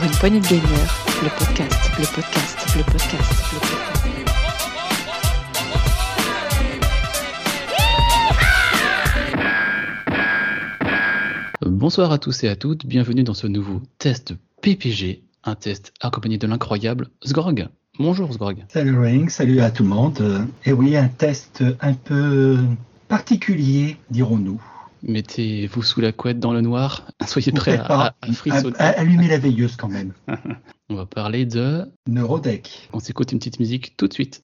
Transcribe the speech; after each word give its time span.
Pour 0.00 0.08
une 0.08 0.16
poignée 0.16 0.40
de 0.40 0.46
gamers, 0.46 1.04
le 1.22 1.28
podcast, 1.28 1.90
le 1.98 2.06
podcast, 2.06 2.74
le 2.74 2.82
podcast, 2.84 3.52
le 3.52 3.58
podcast. 3.60 5.00
Bonsoir 11.66 12.12
à 12.12 12.18
tous 12.18 12.44
et 12.44 12.48
à 12.48 12.56
toutes, 12.56 12.86
bienvenue 12.86 13.22
dans 13.24 13.34
ce 13.34 13.46
nouveau 13.46 13.82
test 13.98 14.32
PPG, 14.62 15.22
un 15.44 15.54
test 15.54 15.92
accompagné 16.00 16.38
de 16.38 16.46
l'incroyable 16.46 17.08
Sgrog. 17.22 17.68
Bonjour 17.98 18.32
Sgrog. 18.32 18.64
Salut 18.68 18.98
Ring, 18.98 19.28
salut 19.28 19.60
à 19.60 19.70
tout 19.70 19.82
le 19.82 19.90
monde. 19.90 20.18
Euh, 20.22 20.40
Et 20.64 20.72
oui, 20.72 20.96
un 20.96 21.08
test 21.08 21.62
un 21.80 21.92
peu 21.92 22.58
particulier, 23.08 23.98
dirons-nous. 24.10 24.60
Mettez-vous 25.02 25.82
sous 25.82 26.00
la 26.00 26.12
couette 26.12 26.38
dans 26.40 26.52
le 26.52 26.60
noir, 26.60 27.06
soyez 27.26 27.52
prêts 27.52 27.78
à, 27.78 28.14
frissonner. 28.32 28.76
à- 28.78 28.88
à- 28.88 29.00
Allumez 29.00 29.28
la 29.28 29.38
veilleuse 29.38 29.76
quand 29.76 29.88
même. 29.88 30.12
On 30.90 30.94
va 30.96 31.06
parler 31.06 31.46
de... 31.46 31.84
Neurodeck. 32.08 32.88
On 32.92 32.98
s'écoute 33.00 33.32
une 33.32 33.38
petite 33.38 33.60
musique 33.60 33.96
tout 33.96 34.08
de 34.08 34.12
suite. 34.12 34.42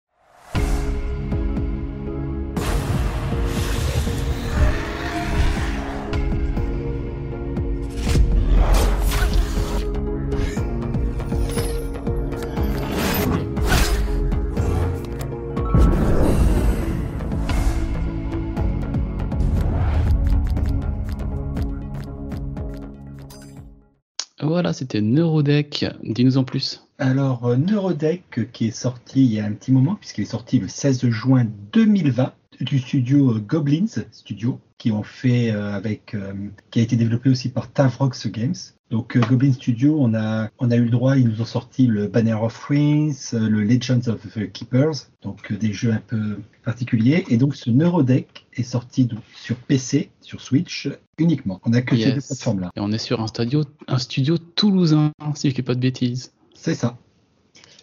C'était 24.77 25.01
Neurodeck. 25.01 25.87
Dis-nous 26.03 26.39
en 26.39 26.45
plus. 26.45 26.87
Alors, 26.99 27.47
euh, 27.47 27.57
Neurodeck, 27.57 28.39
euh, 28.39 28.45
qui 28.45 28.67
est 28.67 28.71
sorti 28.71 29.25
il 29.25 29.33
y 29.33 29.41
a 29.41 29.45
un 29.45 29.53
petit 29.53 29.73
moment, 29.73 29.97
puisqu'il 29.97 30.23
est 30.23 30.27
sorti 30.27 30.59
le 30.59 30.69
16 30.69 31.09
juin 31.09 31.47
2020 31.73 32.33
du 32.61 32.79
studio 32.79 33.33
euh, 33.33 33.39
Goblins 33.39 33.87
Studio, 34.13 34.61
qui 34.79 34.91
qui 35.21 36.79
a 36.79 36.83
été 36.83 36.97
développé 36.97 37.31
aussi 37.31 37.49
par 37.49 37.73
Tavrox 37.73 38.29
Games. 38.29 38.55
Donc, 38.91 39.17
euh, 39.17 39.21
Goblin 39.21 39.53
Studio, 39.53 39.97
on 40.01 40.15
a, 40.15 40.49
on 40.61 40.71
a 40.71 40.77
eu 40.77 40.85
le 40.85 40.91
droit, 40.91 41.17
ils 41.17 41.27
nous 41.29 41.41
ont 41.41 41.45
sorti 41.47 41.89
le 41.89 42.07
Banner 42.07 42.35
of 42.35 42.57
Rings, 42.67 43.31
euh, 43.35 43.49
le 43.49 43.65
Legends 43.65 44.07
of 44.07 44.21
the 44.33 44.51
Keepers, 44.53 45.09
donc 45.23 45.51
euh, 45.51 45.57
des 45.57 45.73
jeux 45.73 45.91
un 45.93 46.01
peu 46.07 46.39
particuliers. 46.65 47.25
Et 47.29 47.37
donc, 47.37 47.57
ce 47.57 47.69
Neurodeck 47.71 48.47
est 48.55 48.63
sorti 48.63 49.09
sur 49.35 49.57
PC, 49.57 50.11
sur 50.21 50.41
Switch 50.41 50.89
uniquement. 51.19 51.61
On 51.65 51.73
a 51.73 51.83
que 51.83 51.97
ces 51.97 52.05
deux 52.05 52.15
Yes. 52.15 52.27
plateformes-là. 52.29 52.71
Et 52.77 52.81
on 52.81 52.93
est 52.93 52.99
sur 52.99 53.21
un 53.21 53.27
studio, 53.27 53.65
un 53.89 53.99
studio 53.99 54.39
toulousain, 54.39 55.11
si 55.35 55.49
je 55.49 55.53
ne 55.53 55.57
fais 55.57 55.63
pas 55.63 55.75
de 55.75 55.81
bêtises. 55.81 56.33
C'est 56.55 56.75
ça. 56.77 56.97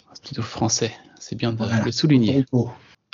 Un 0.10 0.16
studio 0.16 0.42
français, 0.42 0.94
c'est 1.20 1.36
bien 1.36 1.52
de 1.52 1.58
Voilà. 1.58 1.84
le 1.84 1.92
souligner. 1.92 2.46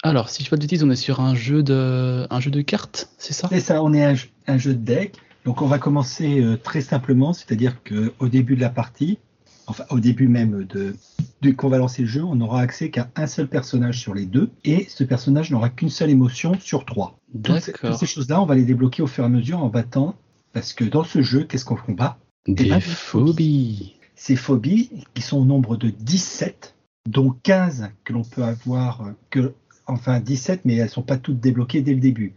Alors, 0.03 0.29
si 0.29 0.37
je 0.37 0.43
ne 0.43 0.45
fais 0.45 0.49
pas 0.51 0.57
de 0.57 0.61
bêtises, 0.61 0.83
on 0.83 0.91
est 0.91 0.95
sur 0.95 1.21
un 1.21 1.33
jeu 1.33 1.63
de, 1.63 2.27
un 2.29 2.39
jeu 2.39 2.51
de 2.51 2.61
cartes, 2.61 3.09
c'est 3.17 3.33
ça? 3.33 3.47
C'est 3.51 3.59
ça, 3.59 3.81
on 3.83 3.93
est 3.95 4.05
un 4.47 4.57
jeu 4.59 4.73
de 4.75 4.79
deck. 4.79 5.15
Donc 5.50 5.64
on 5.64 5.67
va 5.67 5.80
commencer 5.80 6.42
euh, 6.42 6.58
très 6.58 6.80
simplement, 6.80 7.33
c'est-à-dire 7.33 7.81
qu'au 7.81 8.28
début 8.28 8.55
de 8.55 8.61
la 8.61 8.69
partie, 8.69 9.17
enfin 9.66 9.83
au 9.89 10.00
début 10.00 10.28
même 10.28 10.64
de, 10.66 10.95
de 11.41 11.50
qu'on 11.50 11.69
va 11.69 11.80
lancer 11.80 12.03
le 12.03 12.08
jeu, 12.08 12.23
on 12.23 12.36
n'aura 12.36 12.61
accès 12.61 12.91
qu'à 12.91 13.09
un 13.16 13.25
seul 13.25 13.47
personnage 13.47 14.00
sur 14.00 14.14
les 14.14 14.28
deux, 14.28 14.52
et 14.64 14.86
ce 14.88 15.03
personnage 15.03 15.50
n'aura 15.50 15.69
qu'une 15.69 15.89
seule 15.89 16.11
émotion 16.11 16.53
sur 16.59 16.86
trois. 16.86 17.17
Ces, 17.61 17.72
toutes 17.72 17.95
ces 17.95 18.06
choses-là, 18.06 18.39
on 18.39 18.45
va 18.45 18.53
les 18.53 18.64
débloquer 18.64 19.02
au 19.02 19.08
fur 19.08 19.23
et 19.23 19.25
à 19.25 19.30
mesure 19.30 19.64
en 19.64 19.69
battant, 19.69 20.14
parce 20.53 20.72
que 20.72 20.83
dans 20.83 21.03
ce 21.03 21.23
jeu, 21.23 21.45
qu'est-ce 21.45 21.66
qu'on 21.66 21.78
combat? 21.78 22.19
Des 22.47 22.69
ben, 22.69 22.80
phobies. 22.80 23.95
Ces 24.13 24.36
phobies, 24.36 24.91
qui 25.16 25.23
sont 25.23 25.39
au 25.39 25.45
nombre 25.45 25.78
de 25.78 25.89
17, 25.89 26.75
dont 27.07 27.35
15 27.41 27.90
que 28.03 28.13
l'on 28.13 28.22
peut 28.23 28.44
avoir, 28.44 29.02
euh, 29.02 29.12
que, 29.31 29.56
enfin 29.88 30.19
17, 30.19 30.62
mais 30.66 30.75
elles 30.75 30.91
sont 30.91 31.02
pas 31.02 31.18
toutes 31.18 31.40
débloquées 31.40 31.81
dès 31.81 31.96
le 31.96 32.02
début. 32.02 32.35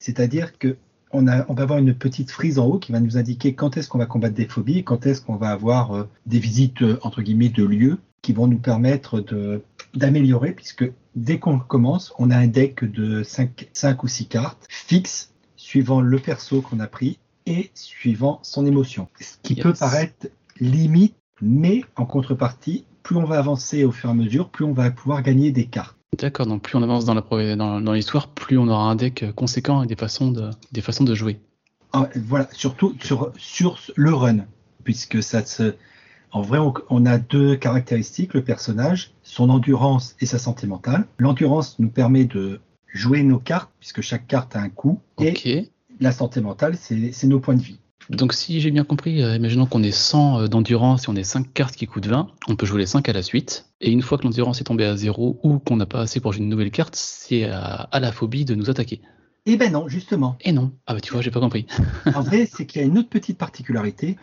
C'est-à-dire 0.00 0.58
que 0.58 0.76
on, 1.14 1.26
a, 1.28 1.46
on 1.48 1.54
va 1.54 1.62
avoir 1.62 1.78
une 1.78 1.94
petite 1.94 2.30
frise 2.30 2.58
en 2.58 2.66
haut 2.66 2.78
qui 2.78 2.92
va 2.92 3.00
nous 3.00 3.16
indiquer 3.16 3.54
quand 3.54 3.76
est-ce 3.76 3.88
qu'on 3.88 3.98
va 3.98 4.06
combattre 4.06 4.34
des 4.34 4.46
phobies 4.46 4.78
et 4.78 4.82
quand 4.82 5.06
est-ce 5.06 5.20
qu'on 5.22 5.36
va 5.36 5.50
avoir 5.50 5.92
euh, 5.96 6.08
des 6.26 6.38
visites 6.38 6.82
euh, 6.82 6.98
entre 7.02 7.22
guillemets 7.22 7.48
de 7.48 7.64
lieux 7.64 7.98
qui 8.22 8.32
vont 8.32 8.46
nous 8.46 8.58
permettre 8.58 9.24
d'améliorer 9.94 10.52
puisque 10.52 10.84
dès 11.14 11.38
qu'on 11.38 11.58
commence, 11.58 12.12
on 12.18 12.30
a 12.30 12.36
un 12.36 12.46
deck 12.46 12.84
de 12.84 13.22
5, 13.22 13.68
5 13.72 14.02
ou 14.02 14.08
6 14.08 14.26
cartes 14.26 14.66
fixes 14.68 15.32
suivant 15.56 16.00
le 16.00 16.18
perso 16.18 16.62
qu'on 16.62 16.80
a 16.80 16.86
pris 16.86 17.18
et 17.46 17.70
suivant 17.74 18.40
son 18.42 18.64
émotion. 18.66 19.08
Ce 19.20 19.36
qui 19.42 19.54
Yes. 19.54 19.62
peut 19.62 19.72
paraître 19.74 20.28
limite, 20.58 21.14
mais 21.42 21.84
en 21.96 22.06
contrepartie, 22.06 22.84
plus 23.02 23.16
on 23.16 23.24
va 23.24 23.38
avancer 23.38 23.84
au 23.84 23.92
fur 23.92 24.08
et 24.08 24.12
à 24.12 24.14
mesure, 24.14 24.48
plus 24.48 24.64
on 24.64 24.72
va 24.72 24.90
pouvoir 24.90 25.22
gagner 25.22 25.50
des 25.52 25.66
cartes. 25.66 25.93
D'accord, 26.18 26.46
donc 26.46 26.62
plus 26.62 26.76
on 26.76 26.82
avance 26.82 27.04
dans 27.04 27.14
la 27.14 27.22
pro- 27.22 27.56
dans, 27.56 27.80
dans 27.80 27.92
l'histoire, 27.92 28.28
plus 28.28 28.56
on 28.58 28.68
aura 28.68 28.84
un 28.84 28.94
deck 28.94 29.32
conséquent 29.34 29.82
et 29.82 29.86
des 29.86 29.96
façons 29.96 30.30
de, 30.30 30.50
des 30.72 30.80
façons 30.80 31.04
de 31.04 31.14
jouer. 31.14 31.40
Ah, 31.92 32.08
voilà, 32.16 32.48
surtout 32.52 32.96
sur, 33.00 33.32
sur 33.36 33.78
le 33.96 34.12
run, 34.12 34.46
puisque 34.82 35.22
ça 35.22 35.44
se. 35.44 35.74
En 36.32 36.42
vrai, 36.42 36.58
on, 36.90 37.06
a 37.06 37.18
deux 37.18 37.54
caractéristiques 37.54 38.34
le 38.34 38.42
personnage, 38.42 39.12
son 39.22 39.48
endurance 39.50 40.16
et 40.20 40.26
sa 40.26 40.40
santé 40.40 40.66
mentale. 40.66 41.06
L'endurance 41.18 41.78
nous 41.78 41.88
permet 41.88 42.24
de 42.24 42.60
jouer 42.88 43.22
nos 43.22 43.38
cartes, 43.38 43.70
puisque 43.78 44.00
chaque 44.00 44.26
carte 44.26 44.56
a 44.56 44.60
un 44.60 44.68
coût, 44.68 45.00
et 45.20 45.70
la 46.00 46.10
santé 46.10 46.40
mentale, 46.40 46.76
c'est 46.76 47.26
nos 47.28 47.38
points 47.38 47.54
de 47.54 47.62
vie. 47.62 47.78
Donc 48.10 48.32
si 48.34 48.60
j'ai 48.60 48.70
bien 48.70 48.84
compris, 48.84 49.22
euh, 49.22 49.36
imaginons 49.36 49.66
qu'on 49.66 49.82
ait 49.82 49.90
100 49.90 50.40
euh, 50.40 50.46
d'endurance 50.46 51.04
et 51.04 51.08
on 51.08 51.16
ait 51.16 51.24
5 51.24 51.52
cartes 51.52 51.76
qui 51.76 51.86
coûtent 51.86 52.06
20, 52.06 52.28
on 52.48 52.56
peut 52.56 52.66
jouer 52.66 52.80
les 52.80 52.86
5 52.86 53.08
à 53.08 53.12
la 53.12 53.22
suite. 53.22 53.66
Et 53.80 53.90
une 53.90 54.02
fois 54.02 54.18
que 54.18 54.24
l'endurance 54.24 54.60
est 54.60 54.64
tombée 54.64 54.84
à 54.84 54.96
0 54.96 55.40
ou 55.42 55.58
qu'on 55.58 55.76
n'a 55.76 55.86
pas 55.86 56.00
assez 56.00 56.20
pour 56.20 56.32
jouer 56.32 56.42
une 56.42 56.48
nouvelle 56.48 56.70
carte, 56.70 56.96
c'est 56.96 57.44
à, 57.44 57.88
à 57.90 58.00
la 58.00 58.12
phobie 58.12 58.44
de 58.44 58.54
nous 58.54 58.70
attaquer. 58.70 59.00
Eh 59.46 59.56
ben 59.56 59.72
non, 59.72 59.88
justement. 59.88 60.36
Et 60.40 60.52
non. 60.52 60.72
Ah 60.86 60.94
bah 60.94 61.00
tu 61.00 61.12
vois, 61.12 61.22
j'ai 61.22 61.30
pas 61.30 61.40
compris. 61.40 61.66
En 62.14 62.22
vrai, 62.22 62.48
c'est 62.50 62.66
qu'il 62.66 62.80
y 62.80 62.84
a 62.84 62.86
une 62.86 62.98
autre 62.98 63.10
petite 63.10 63.38
particularité, 63.38 64.16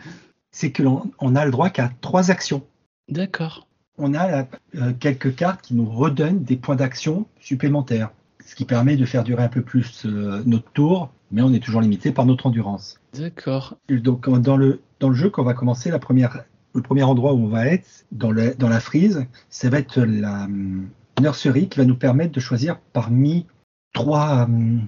c'est 0.50 0.72
que 0.72 0.82
l'on 0.82 1.10
on 1.18 1.36
a 1.36 1.44
le 1.44 1.50
droit 1.50 1.70
qu'à 1.70 1.90
trois 2.00 2.30
actions. 2.30 2.62
D'accord. 3.08 3.66
on 3.98 4.14
a 4.14 4.46
euh, 4.76 4.92
quelques 4.98 5.34
cartes 5.34 5.60
qui 5.60 5.74
nous 5.74 5.90
redonnent 5.90 6.44
des 6.44 6.56
points 6.56 6.76
d'action 6.76 7.26
supplémentaires, 7.40 8.10
ce 8.44 8.54
qui 8.54 8.64
permet 8.64 8.96
de 8.96 9.04
faire 9.04 9.24
durer 9.24 9.42
un 9.42 9.48
peu 9.48 9.62
plus 9.62 10.04
notre 10.04 10.70
tour, 10.72 11.10
mais 11.30 11.42
on 11.42 11.52
est 11.52 11.62
toujours 11.62 11.80
limité 11.80 12.12
par 12.12 12.24
notre 12.24 12.46
endurance. 12.46 13.01
D'accord. 13.14 13.76
Donc 13.88 14.28
euh, 14.28 14.38
dans 14.38 14.56
le, 14.56 14.80
dans 15.00 15.08
le 15.08 15.14
jeu, 15.14 15.30
quand 15.30 15.42
on 15.42 15.46
va 15.46 15.54
commencer, 15.54 15.90
la 15.90 15.98
première, 15.98 16.44
le 16.74 16.82
premier 16.82 17.02
endroit 17.02 17.34
où 17.34 17.44
on 17.44 17.48
va 17.48 17.66
être, 17.66 18.06
dans, 18.12 18.30
le, 18.30 18.54
dans 18.54 18.68
la 18.68 18.80
frise, 18.80 19.26
ça 19.50 19.68
va 19.68 19.78
être 19.78 20.00
la 20.00 20.44
hum, 20.44 20.88
nursery 21.20 21.68
qui 21.68 21.78
va 21.78 21.84
nous 21.84 21.96
permettre 21.96 22.32
de 22.32 22.40
choisir 22.40 22.78
parmi 22.92 23.46
trois, 23.92 24.44
hum, 24.44 24.86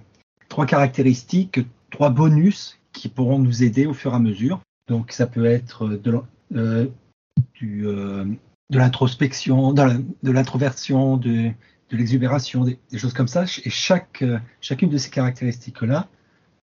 trois 0.49 0.67
caractéristiques, 0.67 1.61
trois 1.91 2.11
bonus 2.11 2.79
qui 2.93 3.09
pourront 3.09 3.39
nous 3.39 3.63
aider 3.63 3.87
au 3.87 3.93
fur 3.93 4.13
et 4.13 4.17
à 4.17 4.19
mesure. 4.19 4.61
Donc 4.89 5.13
ça 5.13 5.27
peut 5.27 5.47
être 5.47 5.99
euh, 6.55 6.87
du, 7.55 7.87
euh, 7.87 8.25
de 8.71 8.79
l'introspection, 8.79 9.73
de 9.73 10.31
l'introversion, 10.31 11.17
de, 11.17 11.51
l'exubération, 11.91 12.65
des, 12.65 12.79
choses 12.97 13.13
comme 13.13 13.29
ça. 13.29 13.45
Et 13.65 13.71
chaque, 13.71 14.23
euh, 14.23 14.39
chacune 14.61 14.89
de 14.89 14.99
ces 14.99 15.11
caractéristiques-là, 15.11 16.09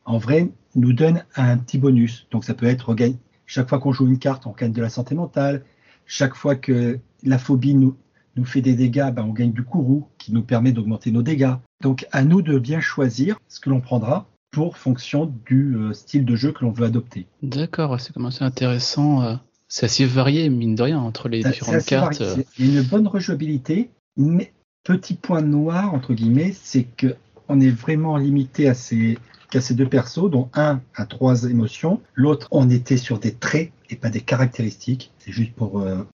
en 0.08 0.18
vrai, 0.18 0.50
nous 0.74 0.92
donne 0.92 1.24
un 1.36 1.56
petit 1.58 1.78
bonus. 1.78 2.26
Donc 2.30 2.44
ça 2.44 2.54
peut 2.54 2.66
être 2.66 2.94
gagne- 2.94 3.16
chaque 3.46 3.68
fois 3.68 3.78
qu'on 3.78 3.92
joue 3.92 4.06
une 4.06 4.18
carte, 4.18 4.46
on 4.46 4.52
gagne 4.52 4.72
de 4.72 4.82
la 4.82 4.88
santé 4.90 5.14
mentale. 5.14 5.62
Chaque 6.06 6.34
fois 6.34 6.54
que 6.56 6.98
la 7.22 7.38
phobie 7.38 7.74
nous, 7.74 7.96
nous 8.36 8.44
fait 8.44 8.60
des 8.60 8.74
dégâts, 8.74 9.10
ben, 9.12 9.24
on 9.24 9.32
gagne 9.32 9.52
du 9.52 9.64
courroux 9.64 10.06
qui 10.18 10.32
nous 10.32 10.42
permet 10.42 10.72
d'augmenter 10.72 11.10
nos 11.10 11.22
dégâts. 11.22 11.54
Donc 11.82 12.06
à 12.12 12.24
nous 12.24 12.42
de 12.42 12.58
bien 12.58 12.80
choisir 12.80 13.38
ce 13.48 13.60
que 13.60 13.70
l'on 13.70 13.80
prendra 13.80 14.26
pour 14.50 14.78
fonction 14.78 15.32
du 15.46 15.76
euh, 15.76 15.92
style 15.92 16.24
de 16.24 16.36
jeu 16.36 16.52
que 16.52 16.64
l'on 16.64 16.70
veut 16.72 16.86
adopter. 16.86 17.26
D'accord, 17.42 18.00
c'est 18.00 18.16
même 18.16 18.26
assez 18.26 18.44
intéressant. 18.44 19.22
euh, 19.22 19.34
C'est 19.68 19.84
assez 19.86 20.06
varié, 20.06 20.48
mine 20.48 20.74
de 20.74 20.82
rien, 20.82 20.98
entre 20.98 21.28
les 21.28 21.42
Ça- 21.42 21.50
différentes 21.50 21.80
c'est 21.82 21.88
cartes. 21.90 22.14
C'est- 22.22 22.46
Il 22.58 22.72
y 22.72 22.76
a 22.78 22.80
une 22.80 22.86
bonne 22.86 23.06
rejouabilité, 23.06 23.90
mais 24.16 24.52
petit 24.84 25.14
point 25.14 25.42
noir, 25.42 25.92
entre 25.92 26.14
guillemets, 26.14 26.52
c'est 26.54 26.84
que 26.84 27.14
on 27.48 27.60
est 27.60 27.70
vraiment 27.70 28.16
limité 28.16 28.68
à 28.68 28.74
ces, 28.74 29.18
qu'à 29.50 29.60
ces 29.60 29.74
deux 29.74 29.88
persos, 29.88 30.30
dont 30.30 30.48
un 30.54 30.80
a 30.94 31.06
trois 31.06 31.44
émotions, 31.44 32.00
l'autre 32.14 32.48
on 32.50 32.70
était 32.70 32.96
sur 32.96 33.18
des 33.18 33.34
traits 33.34 33.72
et 33.90 33.96
pas 33.96 34.10
des 34.10 34.20
caractéristiques. 34.20 35.12
C'est 35.18 35.32
juste 35.32 35.54
pour 35.54 35.80
euh, 35.80 36.04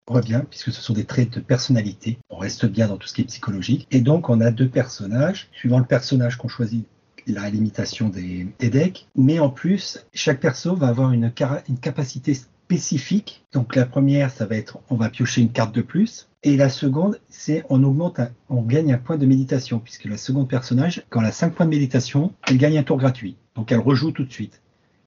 puisque 0.49 0.73
ce 0.73 0.81
sont 0.81 0.93
des 0.93 1.05
traits 1.05 1.31
de 1.31 1.41
personnalité. 1.41 2.19
On 2.31 2.37
reste 2.37 2.67
bien 2.67 2.89
dans 2.89 2.97
tout 2.97 3.09
ce 3.09 3.15
qui 3.15 3.23
est 3.23 3.27
psychologique. 3.27 3.87
Et 3.91 4.01
donc 4.01 4.29
on 4.29 4.41
a 4.41 4.51
deux 4.51 4.69
personnages, 4.69 5.49
suivant 5.53 5.79
le 5.79 5.85
personnage 5.85 6.37
qu'on 6.37 6.49
choisit, 6.49 6.87
la 7.27 7.49
limitation 7.49 8.09
des, 8.09 8.47
decks, 8.61 9.07
mais 9.17 9.39
en 9.39 9.49
plus, 9.49 10.07
chaque 10.13 10.41
perso 10.41 10.77
va 10.77 10.89
avoir 10.89 11.13
une, 11.13 11.33
une 11.69 11.79
capacité 11.79 12.35
spécifique. 12.64 13.44
Donc 13.52 13.76
la 13.76 13.87
première, 13.87 14.31
ça 14.31 14.46
va 14.46 14.56
être, 14.56 14.78
on 14.90 14.96
va 14.96 15.08
piocher 15.11 15.43
une 15.43 15.52
carte 15.52 15.75
de 15.75 15.82
plus. 15.82 16.28
Et 16.43 16.56
la 16.56 16.69
seconde, 16.69 17.19
c'est 17.28 17.64
on 17.70 17.82
augmente, 17.84 18.19
un- 18.20 18.31
on 18.49 18.62
gagne 18.62 18.93
un 18.93 18.99
point 18.99 19.16
de 19.16 19.26
méditation, 19.26 19.78
puisque 19.78 20.05
la 20.05 20.16
seconde 20.16 20.49
personnage, 20.49 21.05
quand 21.11 21.20
elle 21.20 21.26
a 21.28 21.32
5 21.32 21.55
points 21.55 21.66
de 21.66 21.70
méditation, 21.70 22.32
elle 22.49 22.58
gagne 22.58 22.78
un 22.78 22.82
tour 22.82 22.99
gratuit. 22.99 23.37
Donc 23.55 23.70
elle 23.72 23.78
rejoue 23.81 24.12
tout 24.12 24.25
de 24.25 24.32
suite. 24.32 24.61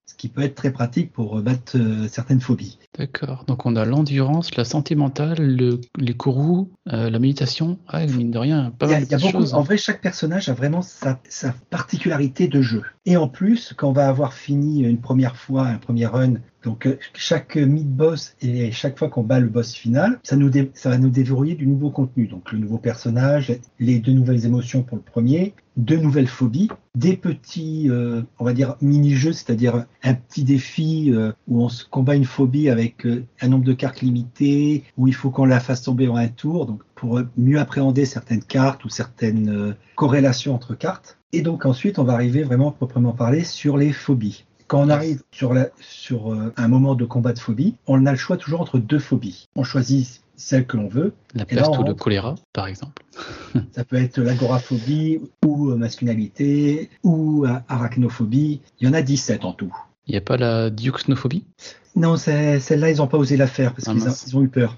ce 0.09 0.15
qui 0.15 0.29
peut 0.29 0.41
être 0.41 0.55
très 0.55 0.71
pratique 0.71 1.11
pour 1.11 1.41
battre 1.41 1.77
euh, 1.77 2.07
certaines 2.07 2.39
phobies. 2.39 2.79
D'accord. 2.97 3.43
Donc 3.45 3.65
on 3.65 3.75
a 3.75 3.83
l'endurance, 3.83 4.55
la 4.55 4.63
santé 4.63 4.95
mentale, 4.95 5.35
le, 5.37 5.81
les 5.97 6.13
courroux, 6.15 6.71
euh, 6.93 7.09
la 7.09 7.19
méditation. 7.19 7.77
Ah, 7.89 8.05
mine 8.05 8.31
de 8.31 8.37
rien, 8.37 8.71
pas 8.71 8.85
Il 8.85 8.91
y 8.91 8.93
a- 8.93 8.99
mal 8.99 9.03
il 9.03 9.11
y 9.11 9.13
a 9.13 9.17
de 9.17 9.21
beaucoup- 9.23 9.33
choses. 9.39 9.53
hein. 9.53 9.57
En 9.57 9.63
vrai, 9.63 9.77
chaque 9.77 9.99
personnage 9.99 10.47
a 10.47 10.53
vraiment 10.53 10.81
sa, 10.81 11.19
sa 11.27 11.53
particularité 11.69 12.47
de 12.47 12.61
jeu. 12.61 12.83
Et 13.09 13.15
en 13.15 13.29
plus, 13.29 13.73
quand 13.77 13.87
on 13.87 13.93
va 13.93 14.09
avoir 14.09 14.33
fini 14.33 14.83
une 14.83 14.99
première 14.99 15.37
fois, 15.37 15.65
un 15.65 15.77
premier 15.77 16.07
run, 16.07 16.33
donc 16.61 16.85
euh, 16.85 16.99
chaque 17.13 17.55
mid-boss 17.55 18.35
et 18.41 18.69
chaque 18.73 18.99
fois 18.99 19.07
qu'on 19.07 19.23
bat 19.23 19.39
le 19.39 19.47
boss 19.47 19.73
final, 19.73 20.19
ça, 20.23 20.35
va 20.35 20.97
nous 20.97 21.09
déverrouiller 21.09 21.55
du 21.55 21.67
nouveau 21.67 21.89
contenu. 21.89 22.27
Donc 22.27 22.51
le 22.51 22.57
nouveau 22.57 22.79
personnage, 22.79 23.57
les 23.79 23.99
deux 23.99 24.11
nouvelles 24.11 24.45
émotions 24.45 24.83
pour 24.83 24.97
le 24.97 25.03
premier, 25.03 25.53
deux 25.77 25.95
nouvelles 25.95 26.27
phobies, 26.27 26.67
des 26.95 27.15
petits, 27.15 27.89
euh, 27.89 28.23
on 28.39 28.43
va 28.43 28.51
dire, 28.51 28.75
mini-jeux, 28.81 29.31
c'est-à-dire 29.31 29.85
un 30.03 30.13
petit 30.13 30.43
défi 30.43 31.13
euh, 31.13 31.31
où 31.47 31.63
on 31.63 31.69
se 31.69 31.85
combat 31.85 32.13
une 32.13 32.25
phobie 32.25 32.67
avec 32.67 33.07
un 33.39 33.47
nombre 33.47 33.63
de 33.63 33.71
cartes 33.71 34.01
limité, 34.01 34.83
où 34.97 35.07
il 35.07 35.15
faut 35.15 35.29
qu'on 35.29 35.45
la 35.45 35.61
fasse 35.61 35.83
tomber 35.83 36.09
en 36.09 36.17
un 36.17 36.27
tour, 36.27 36.77
pour 36.97 37.21
mieux 37.37 37.59
appréhender 37.59 38.05
certaines 38.05 38.43
cartes 38.43 38.83
ou 38.83 38.89
certaines 38.89 39.49
euh, 39.49 39.73
corrélations 39.95 40.53
entre 40.53 40.75
cartes. 40.75 41.17
Et 41.31 41.41
donc 41.41 41.65
ensuite, 41.65 41.99
on 41.99 42.03
va 42.03 42.13
arriver 42.13 42.43
vraiment 42.43 42.71
proprement 42.71 43.13
parler 43.13 43.43
sur 43.43 43.77
les 43.77 43.93
phobies. 43.93 44.43
Quand 44.65 44.81
on 44.81 44.89
arrive 44.89 45.23
sur, 45.31 45.53
la, 45.53 45.69
sur 45.79 46.33
euh, 46.33 46.53
un 46.57 46.67
moment 46.67 46.95
de 46.95 47.05
combat 47.05 47.31
de 47.31 47.39
phobie, 47.39 47.75
on 47.85 48.05
a 48.05 48.11
le 48.11 48.17
choix 48.17 48.35
toujours 48.35 48.59
entre 48.59 48.79
deux 48.79 48.99
phobies. 48.99 49.45
On 49.55 49.63
choisit 49.63 50.21
celle 50.35 50.65
que 50.65 50.75
l'on 50.75 50.89
veut. 50.89 51.13
La 51.33 51.41
là, 51.41 51.45
peste 51.45 51.77
ou 51.77 51.83
le 51.83 51.93
choléra, 51.93 52.35
par 52.51 52.67
exemple. 52.67 53.03
Ça 53.71 53.85
peut 53.85 53.95
être 53.95 54.19
l'agoraphobie 54.19 55.19
ou 55.45 55.69
euh, 55.69 55.75
masculinité 55.75 56.89
ou 57.03 57.45
arachnophobie. 57.69 58.61
Il 58.81 58.87
y 58.87 58.89
en 58.89 58.93
a 58.93 59.01
17 59.01 59.45
en 59.45 59.53
tout. 59.53 59.73
Il 60.07 60.11
n'y 60.11 60.17
a 60.17 60.21
pas 60.21 60.37
la 60.37 60.69
diuxnophobie? 60.69 61.43
Non, 61.97 62.15
celle-là, 62.15 62.91
ils 62.91 62.97
n'ont 62.97 63.07
pas 63.07 63.17
osé 63.17 63.37
la 63.37 63.47
faire 63.47 63.73
parce 63.73 63.87
Ah, 63.87 63.93
qu'ils 64.23 64.37
ont, 64.37 64.43
eu 64.43 64.47
peur. 64.49 64.77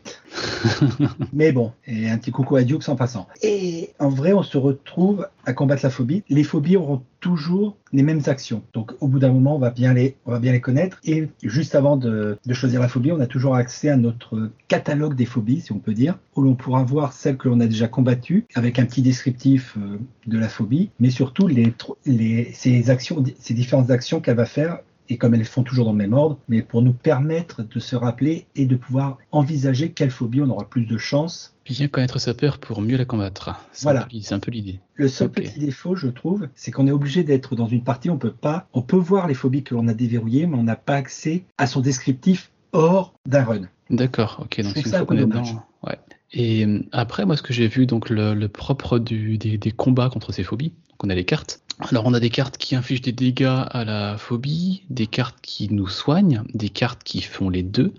Mais 1.33 1.51
bon, 1.51 1.73
et 1.85 2.09
un 2.09 2.17
petit 2.17 2.31
coucou 2.31 2.55
à 2.55 2.63
Dukes 2.63 2.87
en 2.87 2.95
passant. 2.95 3.27
Et 3.41 3.89
en 3.99 4.07
vrai, 4.07 4.31
on 4.31 4.41
se 4.41 4.57
retrouve 4.57 5.27
à 5.45 5.51
combattre 5.51 5.81
la 5.83 5.89
phobie. 5.89 6.23
Les 6.29 6.45
phobies 6.45 6.77
auront 6.77 7.03
toujours 7.19 7.75
les 7.91 8.03
mêmes 8.03 8.21
actions. 8.27 8.63
Donc, 8.73 8.93
au 9.01 9.09
bout 9.09 9.19
d'un 9.19 9.33
moment, 9.33 9.57
on 9.57 9.59
va 9.59 9.69
bien 9.69 9.93
les, 9.93 10.15
on 10.25 10.31
va 10.31 10.39
bien 10.39 10.53
les 10.53 10.61
connaître. 10.61 10.97
Et 11.03 11.27
juste 11.43 11.75
avant 11.75 11.97
de, 11.97 12.37
de 12.45 12.53
choisir 12.53 12.79
la 12.79 12.87
phobie, 12.87 13.11
on 13.11 13.19
a 13.19 13.27
toujours 13.27 13.55
accès 13.55 13.89
à 13.89 13.97
notre 13.97 14.49
catalogue 14.69 15.15
des 15.15 15.25
phobies, 15.25 15.59
si 15.59 15.73
on 15.73 15.79
peut 15.79 15.93
dire, 15.93 16.17
où 16.37 16.41
l'on 16.41 16.55
pourra 16.55 16.83
voir 16.83 17.11
celles 17.11 17.35
que 17.35 17.49
l'on 17.49 17.59
a 17.59 17.67
déjà 17.67 17.89
combattues 17.89 18.45
avec 18.55 18.79
un 18.79 18.85
petit 18.85 19.01
descriptif 19.01 19.75
euh, 19.77 19.97
de 20.25 20.37
la 20.39 20.47
phobie, 20.47 20.89
mais 21.01 21.09
surtout 21.09 21.47
les, 21.47 21.71
tro- 21.73 21.97
les, 22.05 22.49
ces 22.53 22.89
actions, 22.89 23.21
ces 23.39 23.53
différentes 23.53 23.91
actions 23.91 24.21
qu'elle 24.21 24.37
va 24.37 24.45
faire 24.45 24.79
et 25.09 25.17
comme 25.17 25.33
elles 25.33 25.45
font 25.45 25.63
toujours 25.63 25.85
dans 25.85 25.91
le 25.91 25.97
même 25.97 26.13
ordre, 26.13 26.37
mais 26.47 26.61
pour 26.61 26.81
nous 26.81 26.93
permettre 26.93 27.63
de 27.63 27.79
se 27.79 27.95
rappeler 27.95 28.45
et 28.55 28.65
de 28.65 28.75
pouvoir 28.75 29.17
envisager 29.31 29.91
quelle 29.91 30.11
phobie 30.11 30.41
on 30.41 30.49
aura 30.49 30.69
plus 30.69 30.85
de 30.85 30.97
chance. 30.97 31.55
Bien 31.65 31.87
connaître 31.87 32.19
sa 32.19 32.33
peur 32.33 32.59
pour 32.59 32.81
mieux 32.81 32.97
la 32.97 33.05
combattre. 33.05 33.55
C'est 33.71 33.83
Voilà. 33.83 34.07
C'est 34.21 34.33
un 34.33 34.39
peu 34.39 34.51
l'idée. 34.51 34.79
Le 34.95 35.07
seul 35.07 35.29
petit 35.29 35.59
défaut, 35.59 35.95
je 35.95 36.07
trouve, 36.07 36.47
c'est 36.55 36.71
qu'on 36.71 36.87
est 36.87 36.91
obligé 36.91 37.23
d'être 37.23 37.55
dans 37.55 37.67
une 37.67 37.83
partie, 37.83 38.09
on 38.09 38.17
peut 38.17 38.31
pas, 38.31 38.67
on 38.73 38.81
peut 38.81 38.97
voir 38.97 39.27
les 39.27 39.33
phobies 39.33 39.63
que 39.63 39.75
l'on 39.75 39.87
a 39.87 39.93
déverrouillées, 39.93 40.47
mais 40.47 40.57
on 40.57 40.63
n'a 40.63 40.75
pas 40.75 40.95
accès 40.95 41.43
à 41.57 41.67
son 41.67 41.81
descriptif 41.81 42.51
hors 42.71 43.13
d'un 43.25 43.43
run. 43.43 43.61
D'accord, 43.89 44.39
ok. 44.43 44.61
Donc 44.61 44.75
une 44.75 44.83
ça 44.83 45.05
qu'on 45.05 45.17
est 45.17 45.25
dedans. 45.25 45.43
Ouais. 45.83 45.97
Et 46.31 46.65
euh, 46.65 46.83
après, 46.91 47.25
moi, 47.25 47.35
ce 47.35 47.41
que 47.41 47.53
j'ai 47.53 47.67
vu, 47.67 47.85
donc 47.87 48.09
le, 48.09 48.35
le 48.35 48.47
propre 48.47 48.99
du, 48.99 49.37
des, 49.37 49.57
des 49.57 49.71
combats 49.71 50.09
contre 50.09 50.31
ces 50.31 50.43
phobies, 50.43 50.69
donc 50.89 51.03
on 51.03 51.09
a 51.09 51.15
les 51.15 51.25
cartes. 51.25 51.61
Alors, 51.79 52.05
on 52.05 52.13
a 52.13 52.19
des 52.19 52.29
cartes 52.29 52.57
qui 52.57 52.75
infligent 52.75 53.01
des 53.01 53.13
dégâts 53.13 53.45
à 53.45 53.85
la 53.85 54.17
phobie, 54.17 54.83
des 54.89 55.07
cartes 55.07 55.37
qui 55.41 55.73
nous 55.73 55.87
soignent, 55.87 56.43
des 56.53 56.67
cartes 56.67 57.03
qui 57.03 57.21
font 57.21 57.49
les 57.49 57.63
deux. 57.63 57.93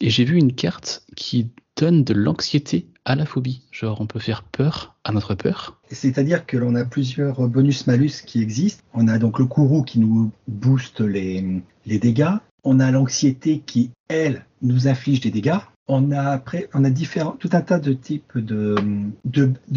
Et 0.00 0.08
j'ai 0.08 0.24
vu 0.24 0.38
une 0.38 0.54
carte 0.54 1.02
qui 1.14 1.50
donne 1.76 2.04
de 2.04 2.14
l'anxiété 2.14 2.86
à 3.04 3.14
la 3.14 3.26
phobie. 3.26 3.62
Genre, 3.70 4.00
on 4.00 4.06
peut 4.06 4.18
faire 4.18 4.42
peur 4.42 4.96
à 5.04 5.12
notre 5.12 5.34
peur. 5.34 5.78
C'est-à-dire 5.90 6.46
que 6.46 6.56
l'on 6.56 6.74
a 6.74 6.84
plusieurs 6.84 7.46
bonus-malus 7.48 8.22
qui 8.24 8.40
existent. 8.40 8.82
On 8.94 9.08
a 9.08 9.18
donc 9.18 9.38
le 9.38 9.44
courroux 9.44 9.82
qui 9.82 9.98
nous 9.98 10.30
booste 10.46 11.00
les, 11.00 11.62
les 11.84 11.98
dégâts. 11.98 12.36
On 12.64 12.80
a 12.80 12.90
l'anxiété 12.90 13.60
qui, 13.60 13.90
elle, 14.08 14.46
nous 14.62 14.88
inflige 14.88 15.20
des 15.20 15.30
dégâts. 15.30 15.60
On 15.90 16.12
a 16.12 16.90
différents, 16.90 17.32
tout 17.32 17.48
un 17.52 17.62
tas 17.62 17.78
de 17.78 17.94
types 17.94 18.36
de, 18.36 18.76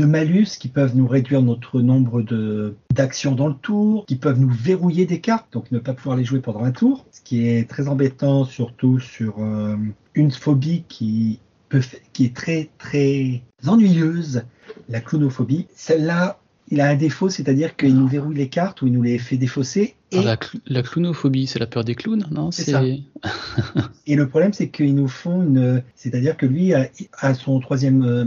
malus 0.05 0.57
qui 0.59 0.67
peuvent 0.67 0.95
nous 0.95 1.07
réduire 1.07 1.41
notre 1.41 1.81
nombre 1.81 2.21
de 2.21 2.75
d'actions 2.93 3.33
dans 3.33 3.47
le 3.47 3.55
tour, 3.55 4.05
qui 4.05 4.17
peuvent 4.17 4.39
nous 4.39 4.49
verrouiller 4.49 5.05
des 5.05 5.21
cartes, 5.21 5.47
donc 5.53 5.71
ne 5.71 5.79
pas 5.79 5.93
pouvoir 5.93 6.17
les 6.17 6.25
jouer 6.25 6.41
pendant 6.41 6.63
un 6.63 6.71
tour, 6.71 7.05
ce 7.11 7.21
qui 7.21 7.47
est 7.47 7.69
très 7.69 7.87
embêtant, 7.87 8.43
surtout 8.43 8.99
sur 8.99 9.35
euh, 9.39 9.77
une 10.13 10.31
phobie 10.31 10.83
qui 10.89 11.39
qui 12.11 12.25
est 12.25 12.35
très 12.35 12.69
très 12.77 13.41
ennuyeuse, 13.65 14.43
la 14.89 14.99
clownophobie. 14.99 15.67
Celle-là, 15.73 16.40
il 16.71 16.81
a 16.81 16.87
un 16.89 16.95
défaut, 16.95 17.29
c'est-à-dire 17.29 17.75
qu'il 17.75 17.95
nous 17.95 18.07
verrouille 18.07 18.35
les 18.35 18.47
cartes 18.49 18.81
ou 18.81 18.87
il 18.87 18.93
nous 18.93 19.01
les 19.03 19.17
fait 19.19 19.37
défausser. 19.37 19.95
Et, 20.11 20.17
Alors, 20.17 20.25
la, 20.27 20.35
cl- 20.37 20.59
la 20.65 20.81
clownophobie, 20.83 21.47
c'est 21.47 21.59
la 21.59 21.67
peur 21.67 21.83
des 21.83 21.95
clowns, 21.95 22.25
non 22.31 22.51
C'est 22.51 22.71
ça. 22.71 22.81
et 24.07 24.15
le 24.15 24.27
problème, 24.27 24.53
c'est 24.53 24.69
qu'ils 24.69 24.95
nous 24.95 25.07
font 25.07 25.43
une, 25.43 25.83
c'est-à-dire 25.95 26.37
que 26.37 26.45
lui, 26.45 26.73
à, 26.73 26.87
à 27.19 27.33
son 27.33 27.59
troisième 27.59 28.03
euh, 28.03 28.25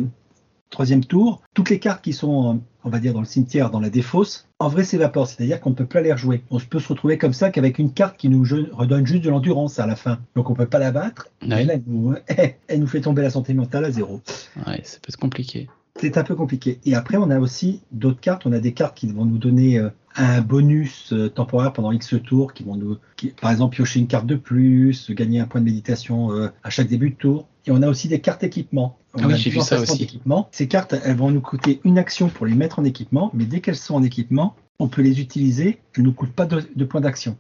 troisième 0.71 1.05
tour, 1.05 1.41
toutes 1.55 1.71
les 1.71 1.79
cartes 1.79 2.03
qui 2.03 2.13
sont, 2.13 2.55
euh, 2.55 2.59
on 2.83 2.91
va 2.91 2.99
dire, 2.99 3.13
dans 3.15 3.21
le 3.21 3.27
cimetière, 3.27 3.71
dans 3.71 3.81
la 3.81 3.91
défausse, 3.91 4.49
en 4.59 4.69
vrai 4.69 4.83
s'évaporent, 4.83 5.29
c'est-à-dire 5.29 5.61
qu'on 5.61 5.71
ne 5.71 5.75
peut 5.75 5.87
pas 5.87 6.01
les 6.01 6.13
rejouer. 6.13 6.43
On 6.51 6.59
peut 6.59 6.81
se 6.81 6.89
retrouver 6.89 7.17
comme 7.17 7.33
ça 7.33 7.51
qu'avec 7.51 7.79
une 7.79 7.93
carte 7.93 8.17
qui 8.17 8.29
nous 8.29 8.43
redonne 8.73 9.07
juste 9.07 9.23
de 9.25 9.31
l'endurance 9.31 9.79
à 9.79 9.87
la 9.87 9.95
fin. 9.95 10.19
Donc 10.35 10.51
on 10.51 10.55
peut 10.55 10.67
pas 10.67 10.81
la 10.81 10.91
battre. 10.91 11.29
Ouais. 11.43 11.63
Et 11.63 11.65
là, 11.65 11.75
elle 11.75 11.83
nous, 11.87 12.15
elle 12.69 12.81
nous 12.81 12.87
fait 12.89 13.01
tomber 13.03 13.23
la 13.23 13.31
santé 13.31 13.55
mentale 13.55 13.85
à 13.85 13.91
zéro. 13.91 14.21
Ouais, 14.67 14.81
ça 14.85 14.99
peut 15.01 15.11
être 15.11 15.17
compliqué. 15.17 15.69
C'est 16.01 16.19
un 16.19 16.25
peu 16.25 16.35
compliqué. 16.35 16.81
Et 16.85 16.95
après, 16.95 17.17
on 17.17 17.31
a 17.31 17.39
aussi 17.39 17.81
d'autres 17.93 18.21
cartes. 18.21 18.47
On 18.47 18.53
a 18.53 18.59
des 18.59 18.73
cartes 18.73 18.97
qui 18.97 19.07
vont 19.07 19.25
nous 19.25 19.39
donner 19.39 19.79
euh, 19.79 19.91
un 20.17 20.41
bonus 20.41 21.13
euh, 21.13 21.29
temporaire 21.29 21.73
pendant 21.73 21.93
X 21.93 22.15
tours, 22.25 22.53
qui 22.53 22.65
vont 22.65 22.75
nous, 22.75 22.97
qui- 23.17 23.29
par 23.29 23.53
exemple, 23.53 23.77
piocher 23.77 24.01
une 24.01 24.09
carte 24.09 24.27
de 24.27 24.35
plus, 24.35 25.11
gagner 25.13 25.39
un 25.41 25.47
point 25.47 25.61
de 25.61 25.67
méditation 25.67 26.33
euh, 26.33 26.49
à 26.65 26.71
chaque 26.71 26.89
début 26.89 27.11
de 27.11 27.15
tour. 27.15 27.47
Et 27.67 27.71
on 27.71 27.81
a 27.81 27.89
aussi 27.89 28.09
des 28.09 28.21
cartes 28.21 28.43
équipement. 28.43 28.99
On 29.15 29.21
Ah 29.23 29.27
oui, 29.29 29.35
a 29.35 29.37
j'ai 29.37 29.51
vu 29.51 29.61
ça 29.61 29.81
aussi. 29.81 29.99
d'équipement. 29.99 30.49
Ces 30.51 30.67
cartes, 30.67 30.95
elles 31.05 31.17
vont 31.17 31.31
nous 31.31 31.41
coûter 31.41 31.81
une 31.85 31.97
action 31.99 32.29
pour 32.29 32.45
les 32.47 32.55
mettre 32.55 32.81
en 32.81 32.85
équipement, 32.85 33.31
mais 33.33 33.45
dès 33.45 33.61
qu'elles 33.61 33.77
sont 33.77 33.95
en 33.95 34.03
équipement, 34.03 34.57
on 34.81 34.89
peut 34.89 35.03
les 35.03 35.21
utiliser. 35.21 35.79
Elles 35.95 36.03
ne 36.03 36.09
nous 36.09 36.13
coûtent 36.13 36.33
pas 36.33 36.47
de, 36.47 36.61
de 36.75 36.85
points 36.85 37.01
d'action. 37.01 37.37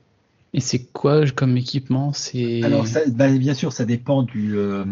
Et 0.52 0.60
c'est 0.60 0.84
quoi 0.92 1.26
comme 1.32 1.56
équipement? 1.56 2.12
C'est 2.12 2.62
Alors, 2.62 2.86
ça, 2.86 3.00
bah, 3.08 3.28
bien 3.28 3.54
sûr, 3.54 3.72
ça 3.72 3.84
dépend 3.84 4.22
du, 4.22 4.56
euh, 4.56 4.84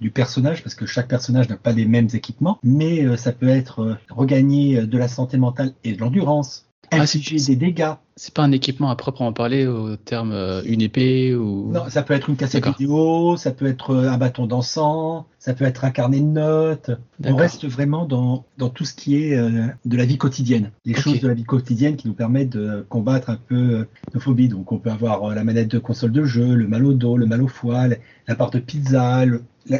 du 0.00 0.10
personnage, 0.10 0.62
parce 0.62 0.74
que 0.74 0.86
chaque 0.86 1.08
personnage 1.08 1.48
n'a 1.48 1.56
pas 1.56 1.72
les 1.72 1.84
mêmes 1.84 2.08
équipements, 2.12 2.58
mais 2.62 3.04
euh, 3.04 3.16
ça 3.16 3.32
peut 3.32 3.48
être 3.48 3.80
euh, 3.80 3.94
regagner 4.08 4.78
euh, 4.78 4.86
de 4.86 4.98
la 4.98 5.08
santé 5.08 5.36
mentale 5.36 5.72
et 5.84 5.92
de 5.92 6.00
l'endurance, 6.00 6.69
Ah, 6.92 7.02
infliger 7.02 7.36
des 7.36 7.54
dégâts. 7.54 7.92
c'est 8.16 8.34
pas 8.34 8.42
un 8.42 8.50
équipement 8.50 8.90
à 8.90 8.96
proprement 8.96 9.32
parler 9.32 9.64
au 9.64 9.94
terme 9.94 10.32
euh, 10.32 10.60
une 10.64 10.82
épée 10.82 11.36
ou. 11.36 11.70
Non, 11.70 11.84
ça 11.88 12.02
peut 12.02 12.14
être 12.14 12.28
une 12.28 12.34
cassette 12.36 12.66
vidéo, 12.66 13.36
ça 13.36 13.52
peut 13.52 13.66
être 13.66 13.90
euh, 13.90 14.10
un 14.10 14.18
bâton 14.18 14.46
d'encens, 14.46 15.22
ça 15.38 15.54
peut 15.54 15.64
être 15.66 15.84
un 15.84 15.92
carnet 15.92 16.18
de 16.18 16.24
notes. 16.24 16.90
On 17.24 17.36
reste 17.36 17.64
vraiment 17.68 18.06
dans, 18.06 18.44
dans 18.58 18.70
tout 18.70 18.84
ce 18.84 18.94
qui 18.94 19.22
est 19.22 19.36
euh, 19.38 19.66
de 19.84 19.96
la 19.96 20.04
vie 20.04 20.18
quotidienne, 20.18 20.72
les 20.84 20.94
choses 20.94 21.20
de 21.20 21.28
la 21.28 21.34
vie 21.34 21.44
quotidienne 21.44 21.94
qui 21.94 22.08
nous 22.08 22.14
permettent 22.14 22.50
de 22.56 22.84
combattre 22.88 23.30
un 23.30 23.36
peu 23.36 23.86
nos 24.12 24.18
phobies. 24.20 24.48
Donc 24.48 24.72
on 24.72 24.78
peut 24.78 24.90
avoir 24.90 25.32
la 25.32 25.44
manette 25.44 25.68
de 25.68 25.78
console 25.78 26.10
de 26.10 26.24
jeu, 26.24 26.54
le 26.54 26.66
mal 26.66 26.84
au 26.84 26.92
dos, 26.92 27.16
le 27.16 27.26
mal 27.26 27.40
au 27.40 27.48
foie, 27.48 27.86
la- 28.26 28.34
part 28.34 28.50
de 28.50 28.58
pizza, 28.58 29.24
le- 29.26 29.44
la, 29.68 29.78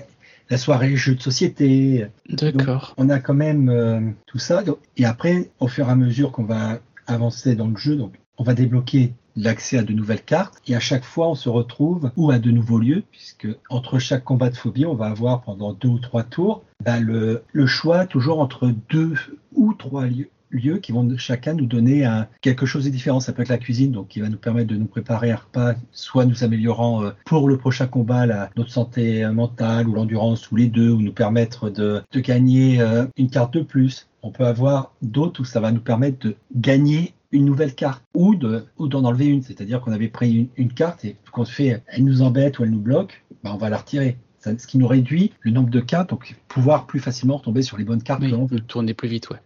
la 0.49 0.59
soirée 0.59 0.95
jeu 0.95 1.17
de 1.17 1.21
société. 1.23 2.07
D'accord. 2.29 2.95
On 2.99 3.09
a 3.09 3.19
quand 3.19 3.35
même 3.35 3.69
euh, 3.69 4.01
tout 4.27 4.39
ça. 4.39 4.63
Et 4.97 5.05
après, 5.05 5.51
au 5.59 5.67
fur 5.67 5.89
et 5.89 5.91
à 5.91 5.97
mesure 5.97 6.31
qu'on 6.31 6.45
va 6.45 6.79
avancer 7.11 7.55
dans 7.55 7.69
le 7.69 7.77
jeu, 7.77 7.97
donc 7.97 8.15
on 8.39 8.45
va 8.45 8.55
débloquer 8.55 9.15
l'accès 9.37 9.79
à 9.79 9.83
de 9.83 9.93
nouvelles 9.93 10.25
cartes. 10.25 10.61
Et 10.67 10.75
à 10.75 10.81
chaque 10.81 11.05
fois 11.05 11.29
on 11.29 11.35
se 11.35 11.49
retrouve 11.49 12.11
ou 12.17 12.31
à 12.31 12.39
de 12.39 12.51
nouveaux 12.51 12.79
lieux 12.79 13.05
puisque 13.11 13.49
entre 13.69 13.99
chaque 13.99 14.25
combat 14.25 14.51
de 14.51 14.57
phobie 14.57 14.87
on 14.87 14.95
va 14.95 15.07
avoir 15.07 15.43
pendant 15.43 15.73
deux 15.73 15.89
ou 15.89 15.99
trois 15.99 16.23
tours 16.23 16.63
bah, 16.85 16.99
le 17.01 17.67
choix 17.67 18.07
toujours 18.07 18.41
entre 18.41 18.73
deux 18.89 19.15
ou 19.55 19.75
trois 19.75 20.07
lieux 20.07 20.31
lieux 20.51 20.79
qui 20.79 20.93
vont 20.93 21.09
chacun 21.17 21.55
nous 21.55 21.67
donner 21.67 22.05
un, 22.05 22.27
quelque 22.41 22.67
chose 22.67 22.85
de 22.85 22.91
différent. 22.91 23.21
Ça 23.21 23.33
peut 23.33 23.43
être 23.43 23.49
la 23.49 23.59
cuisine, 23.59 23.93
donc 23.93 24.09
qui 24.09 24.21
va 24.21 24.29
nous 24.29 24.37
permettre 24.39 24.69
de 24.69 24.77
nous 24.77 24.87
préparer 24.87 25.31
un 25.31 25.37
repas, 25.37 25.75
soit 25.93 26.25
nous 26.27 26.45
améliorant 26.45 27.05
euh, 27.05 27.11
pour 27.25 27.49
le 27.49 27.57
prochain 27.57 27.87
combat 27.87 28.27
la, 28.27 28.51
notre 28.57 28.71
santé 28.71 29.27
mentale 29.27 29.89
ou 29.89 29.95
l'endurance 29.95 30.51
ou 30.51 30.57
les 30.57 30.69
deux, 30.69 30.91
ou 30.91 31.01
nous 31.01 31.13
permettre 31.13 31.71
de, 31.71 32.03
de 32.13 32.21
gagner 32.21 32.81
euh, 32.81 33.07
une 33.17 33.31
carte 33.31 33.55
de 33.55 33.63
plus. 33.63 34.09
On 34.23 34.31
peut 34.31 34.47
avoir 34.47 34.93
d'autres 35.03 35.41
où 35.41 35.45
ça 35.45 35.61
va 35.61 35.73
nous 35.73 35.81
permettre 35.81 36.27
de 36.27 36.37
gagner 36.55 37.15
une 37.33 37.45
nouvelle 37.45 37.75
carte 37.75 38.03
ou 38.13 38.35
de 38.35 38.65
ou 38.77 38.89
d'en 38.89 39.05
enlever 39.05 39.27
une, 39.27 39.43
c'est-à-dire 39.43 39.81
qu'on 39.81 39.93
avait 39.93 40.09
pris 40.09 40.33
une, 40.33 40.49
une 40.57 40.73
carte 40.73 41.05
et 41.05 41.17
qu'on 41.33 41.45
se 41.45 41.53
fait, 41.53 41.83
elle 41.87 42.05
nous 42.05 42.23
embête 42.23 42.59
ou 42.59 42.65
elle 42.65 42.71
nous 42.71 42.81
bloque, 42.81 43.25
bah 43.45 43.53
on 43.55 43.57
va 43.57 43.69
la 43.71 43.77
retirer. 43.79 44.17
Ça- 44.39 44.59
ce 44.59 44.67
qui 44.67 44.79
nous 44.79 44.87
réduit 44.89 45.33
le 45.41 45.51
nombre 45.53 45.71
de 45.71 45.81
cartes, 45.81 46.11
donc 46.11 46.35
pouvoir 46.49 46.87
plus 46.87 46.99
facilement 46.99 47.39
tomber 47.39 47.63
sur 47.63 47.77
les 47.79 47.85
bonnes 47.85 48.03
cartes 48.03 48.23
Oui, 48.23 48.31
que 48.31 48.35
l'on 48.37 48.47
veut 48.47 48.61
tourner 48.61 48.95
plus 48.95 49.09
vite, 49.09 49.31
ouais. 49.31 49.37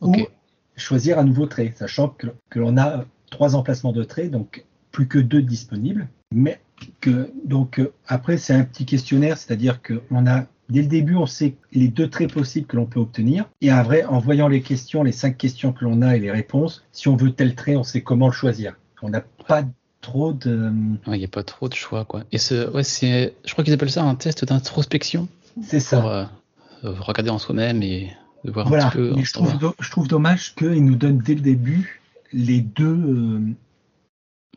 Ou 0.00 0.14
choisir 0.76 1.18
un 1.18 1.24
nouveau 1.24 1.46
trait, 1.46 1.72
sachant 1.76 2.08
que, 2.08 2.28
que 2.48 2.58
l'on 2.58 2.76
a 2.78 3.04
trois 3.30 3.54
emplacements 3.54 3.92
de 3.92 4.04
traits, 4.04 4.30
donc 4.30 4.64
plus 4.92 5.06
que 5.06 5.18
deux 5.18 5.42
disponibles, 5.42 6.08
mais 6.32 6.60
que 7.00 7.30
donc 7.44 7.80
après 8.06 8.38
c'est 8.38 8.54
un 8.54 8.64
petit 8.64 8.86
questionnaire, 8.86 9.36
c'est-à-dire 9.38 9.80
qu'on 9.82 10.26
a 10.26 10.46
dès 10.68 10.82
le 10.82 10.88
début 10.88 11.16
on 11.16 11.26
sait 11.26 11.56
les 11.72 11.88
deux 11.88 12.08
traits 12.08 12.32
possibles 12.32 12.66
que 12.66 12.76
l'on 12.76 12.86
peut 12.86 13.00
obtenir 13.00 13.48
et 13.60 13.70
un 13.70 13.82
vrai 13.82 14.04
en 14.04 14.18
voyant 14.18 14.48
les 14.48 14.62
questions, 14.62 15.02
les 15.02 15.12
cinq 15.12 15.36
questions 15.36 15.72
que 15.72 15.84
l'on 15.84 16.02
a 16.02 16.16
et 16.16 16.20
les 16.20 16.30
réponses, 16.30 16.84
si 16.92 17.08
on 17.08 17.16
veut 17.16 17.32
tel 17.32 17.54
trait, 17.54 17.76
on 17.76 17.84
sait 17.84 18.00
comment 18.00 18.26
le 18.26 18.32
choisir. 18.32 18.76
On 19.02 19.10
n'a 19.10 19.22
pas 19.46 19.64
trop 20.00 20.32
de 20.32 20.72
Il 21.06 21.12
n'y 21.12 21.24
a 21.24 21.28
pas 21.28 21.42
trop 21.42 21.68
de 21.68 21.74
choix, 21.74 22.04
quoi. 22.04 22.24
Et 22.32 22.38
ce, 22.38 22.70
ouais, 22.70 22.82
c'est, 22.82 23.34
je 23.44 23.52
crois 23.52 23.64
qu'ils 23.64 23.72
appellent 23.72 23.90
ça 23.90 24.04
un 24.04 24.14
test 24.14 24.44
d'introspection 24.44 25.28
c'est 25.62 25.80
ça. 25.80 26.00
pour 26.00 26.10
euh, 26.10 26.24
regarder 26.82 27.30
en 27.30 27.38
soi-même 27.38 27.82
et 27.82 28.10
de 28.44 28.50
voir 28.50 28.66
un 28.66 28.68
Voilà, 28.68 28.86
petit 28.90 28.96
peu. 28.96 29.12
mais 29.16 29.24
je 29.24 29.32
trouve, 29.32 29.58
do- 29.58 29.74
je 29.78 29.90
trouve 29.90 30.08
dommage 30.08 30.54
qu'ils 30.54 30.84
nous 30.84 30.96
donnent 30.96 31.18
dès 31.18 31.34
le 31.34 31.40
début 31.40 32.00
les 32.32 32.60
deux, 32.60 32.84
euh, 32.86 33.40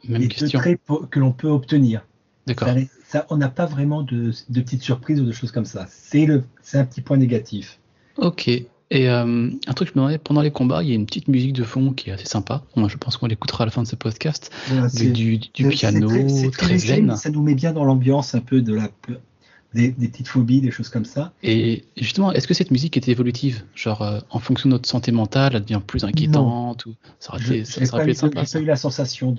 les 0.08 0.28
deux 0.28 0.50
traits 0.50 0.80
que 1.10 1.20
l'on 1.20 1.32
peut 1.32 1.48
obtenir. 1.50 2.06
D'accord. 2.48 2.68
Ça, 2.70 2.76
ça- 3.08 3.26
on 3.30 3.38
n'a 3.38 3.50
pas 3.50 3.66
vraiment 3.66 4.04
de, 4.04 4.32
de 4.50 4.62
petites 4.62 4.82
surprises 4.84 5.20
ou 5.22 5.26
de 5.26 5.32
choses 5.32 5.52
comme 5.52 5.66
ça. 5.66 5.88
C'est 5.90 6.28
un 6.30 6.86
petit 6.86 7.02
point 7.02 7.18
négatif. 7.18 7.80
Ok. 8.18 8.48
Et 8.48 9.10
euh, 9.10 9.50
un 9.66 9.74
truc, 9.74 9.88
je 9.88 9.94
me 9.94 9.96
demandais, 9.96 10.20
pendant 10.20 10.42
les 10.42 10.52
combats, 10.52 10.84
il 10.84 10.90
y 10.90 10.92
a 10.92 10.96
une 10.96 11.08
petite 11.08 11.28
musique 11.28 11.54
de 11.54 11.64
fond 11.64 11.94
qui 11.94 12.10
est 12.10 12.14
assez 12.14 12.26
sympa. 12.28 12.64
Moi, 12.76 12.90
je 12.90 12.98
pense 12.98 13.18
qu'on 13.18 13.26
l'écoutera 13.26 13.64
à 13.64 13.66
la 13.66 13.72
fin 13.72 13.82
de 13.82 13.88
ce 13.88 13.96
podcast. 13.96 14.52
Voilà, 14.68 14.88
Du, 14.90 15.40
piano, 15.70 16.10
très 16.52 16.68
léger, 16.68 16.96
zen. 16.98 17.16
Ça 17.16 17.32
nous 17.32 17.42
met 17.42 17.56
bien 17.56 17.74
dans 17.74 17.86
l'ambiance 17.86 18.36
un 18.36 18.40
peu 18.42 18.62
de 18.62 18.74
la 18.76 18.90
des, 19.74 19.90
des 19.92 20.08
petites 20.08 20.28
phobies, 20.28 20.62
des 20.62 20.72
choses 20.72 20.90
comme 20.90 21.06
ça. 21.06 21.34
Et 21.44 21.86
justement, 21.98 22.32
est-ce 22.32 22.48
que 22.48 22.54
cette 22.54 22.72
musique 22.72 22.98
est 22.98 23.08
évolutive? 23.08 23.64
Genre, 23.76 24.02
euh, 24.02 24.20
en 24.30 24.40
fonction 24.40 24.70
de 24.70 24.74
notre 24.74 24.88
santé 24.88 25.12
mentale, 25.12 25.56
elle 25.56 25.64
devient 25.64 25.82
plus 25.86 26.04
inquiétante 26.04 26.86
ou... 26.86 26.96
Ça 27.20 27.34
aurait, 27.34 27.44
été, 27.44 27.66
ça, 27.66 27.82
n'ai 27.82 27.86
ça 27.88 27.96
aurait 27.96 28.06
pas, 28.08 28.14
sympa, 28.14 28.40
j'ai 28.42 28.46
ça. 28.46 28.60
pas 28.60 28.64
eu 28.64 28.68
la 28.68 28.76
sensation 28.76 29.36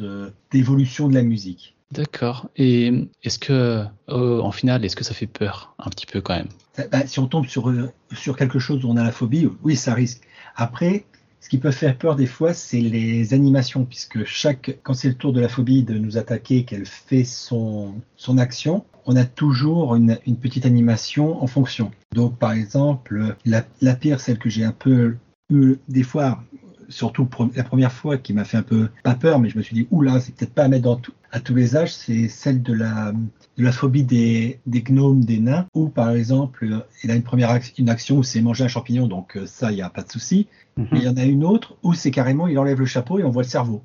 d'évolution 0.53 1.09
de 1.09 1.15
la 1.15 1.23
musique. 1.23 1.75
D'accord. 1.91 2.49
Et 2.57 3.09
est-ce 3.23 3.39
que, 3.39 3.85
euh, 4.09 4.41
en 4.41 4.51
finale, 4.51 4.85
est-ce 4.85 4.97
que 4.97 5.05
ça 5.05 5.15
fait 5.15 5.27
peur 5.27 5.75
Un 5.79 5.91
petit 5.91 6.07
peu 6.07 6.21
quand 6.21 6.35
même? 6.35 6.49
Bah, 6.91 7.07
si 7.07 7.21
on 7.21 7.29
tombe 7.29 7.47
sur, 7.47 7.71
euh, 7.71 7.93
sur 8.13 8.37
quelque 8.37 8.59
chose 8.59 8.85
où 8.85 8.89
on 8.89 8.97
a 8.97 9.05
la 9.05 9.13
phobie, 9.13 9.49
oui, 9.63 9.77
ça 9.77 9.95
risque. 9.95 10.23
Après, 10.57 11.05
ce 11.41 11.49
qui 11.49 11.59
peut 11.59 11.71
faire 11.71 11.97
peur 11.97 12.17
des 12.17 12.27
fois, 12.27 12.55
c'est 12.55 12.81
les 12.81 13.35
animations, 13.35 13.85
puisque 13.85 14.25
chaque, 14.25 14.79
quand 14.83 14.95
c'est 14.95 15.09
le 15.09 15.15
tour 15.15 15.33
de 15.33 15.41
la 15.41 15.49
phobie 15.49 15.85
de 15.85 15.95
nous 15.95 16.17
attaquer, 16.17 16.65
qu'elle 16.65 16.87
fait 16.87 17.25
son, 17.25 17.95
son 18.17 18.39
action, 18.39 18.85
on 19.07 19.17
a 19.17 19.25
toujours 19.25 19.95
une, 19.97 20.19
une 20.27 20.37
petite 20.37 20.67
animation 20.67 21.43
en 21.43 21.47
fonction. 21.47 21.91
Donc, 22.13 22.39
par 22.39 22.53
exemple, 22.53 23.37
la, 23.45 23.65
la 23.81 23.95
pire, 23.95 24.21
celle 24.21 24.39
que 24.39 24.49
j'ai 24.49 24.65
un 24.65 24.73
peu 24.73 25.17
eu 25.51 25.77
des 25.89 26.03
fois, 26.03 26.43
surtout 26.89 27.29
la 27.55 27.65
première 27.65 27.93
fois, 27.93 28.17
qui 28.19 28.33
m'a 28.33 28.45
fait 28.45 28.57
un 28.57 28.63
peu, 28.63 28.89
pas 29.03 29.15
peur, 29.15 29.39
mais 29.39 29.49
je 29.51 29.59
me 29.59 29.63
suis 29.63 29.75
dit, 29.75 29.87
oula, 29.91 30.21
c'est 30.21 30.35
peut-être 30.35 30.55
pas 30.55 30.65
à 30.65 30.69
mettre 30.69 30.85
dans 30.85 30.97
tout- 30.97 31.13
à 31.33 31.41
tous 31.41 31.55
les 31.55 31.77
âges, 31.77 31.93
c'est 31.93 32.29
celle 32.29 32.63
de 32.63 32.73
la, 32.73 33.13
de 33.57 33.65
la 33.65 33.73
phobie 33.73 34.05
des, 34.05 34.61
des 34.67 34.83
gnomes, 34.83 35.25
des 35.25 35.41
nains, 35.41 35.67
où 35.75 35.89
par 35.89 36.11
exemple, 36.11 36.85
il 37.03 37.11
a 37.11 37.15
une 37.17 37.23
première 37.25 37.59
une 37.77 37.89
action 37.91 38.19
où 38.19 38.23
c'est 38.23 38.41
manger 38.41 38.65
un 38.65 38.69
champignon, 38.69 39.09
donc 39.09 39.37
euh, 39.37 39.45
ça, 39.47 39.73
il 39.73 39.75
n'y 39.75 39.83
a 39.83 39.91
pas 39.91 40.03
de 40.03 40.11
souci. 40.11 40.47
Mais 40.93 41.01
il 41.01 41.05
y 41.05 41.09
en 41.09 41.17
a 41.17 41.25
une 41.25 41.45
autre 41.45 41.77
où 41.83 41.93
c'est 41.95 42.11
carrément, 42.11 42.47
il 42.49 42.59
enlève 42.59 42.79
le 42.81 42.87
chapeau 42.87 43.19
et 43.19 43.25
on 43.25 43.31
voit 43.31 43.43
le 43.43 43.49
cerveau. 43.49 43.83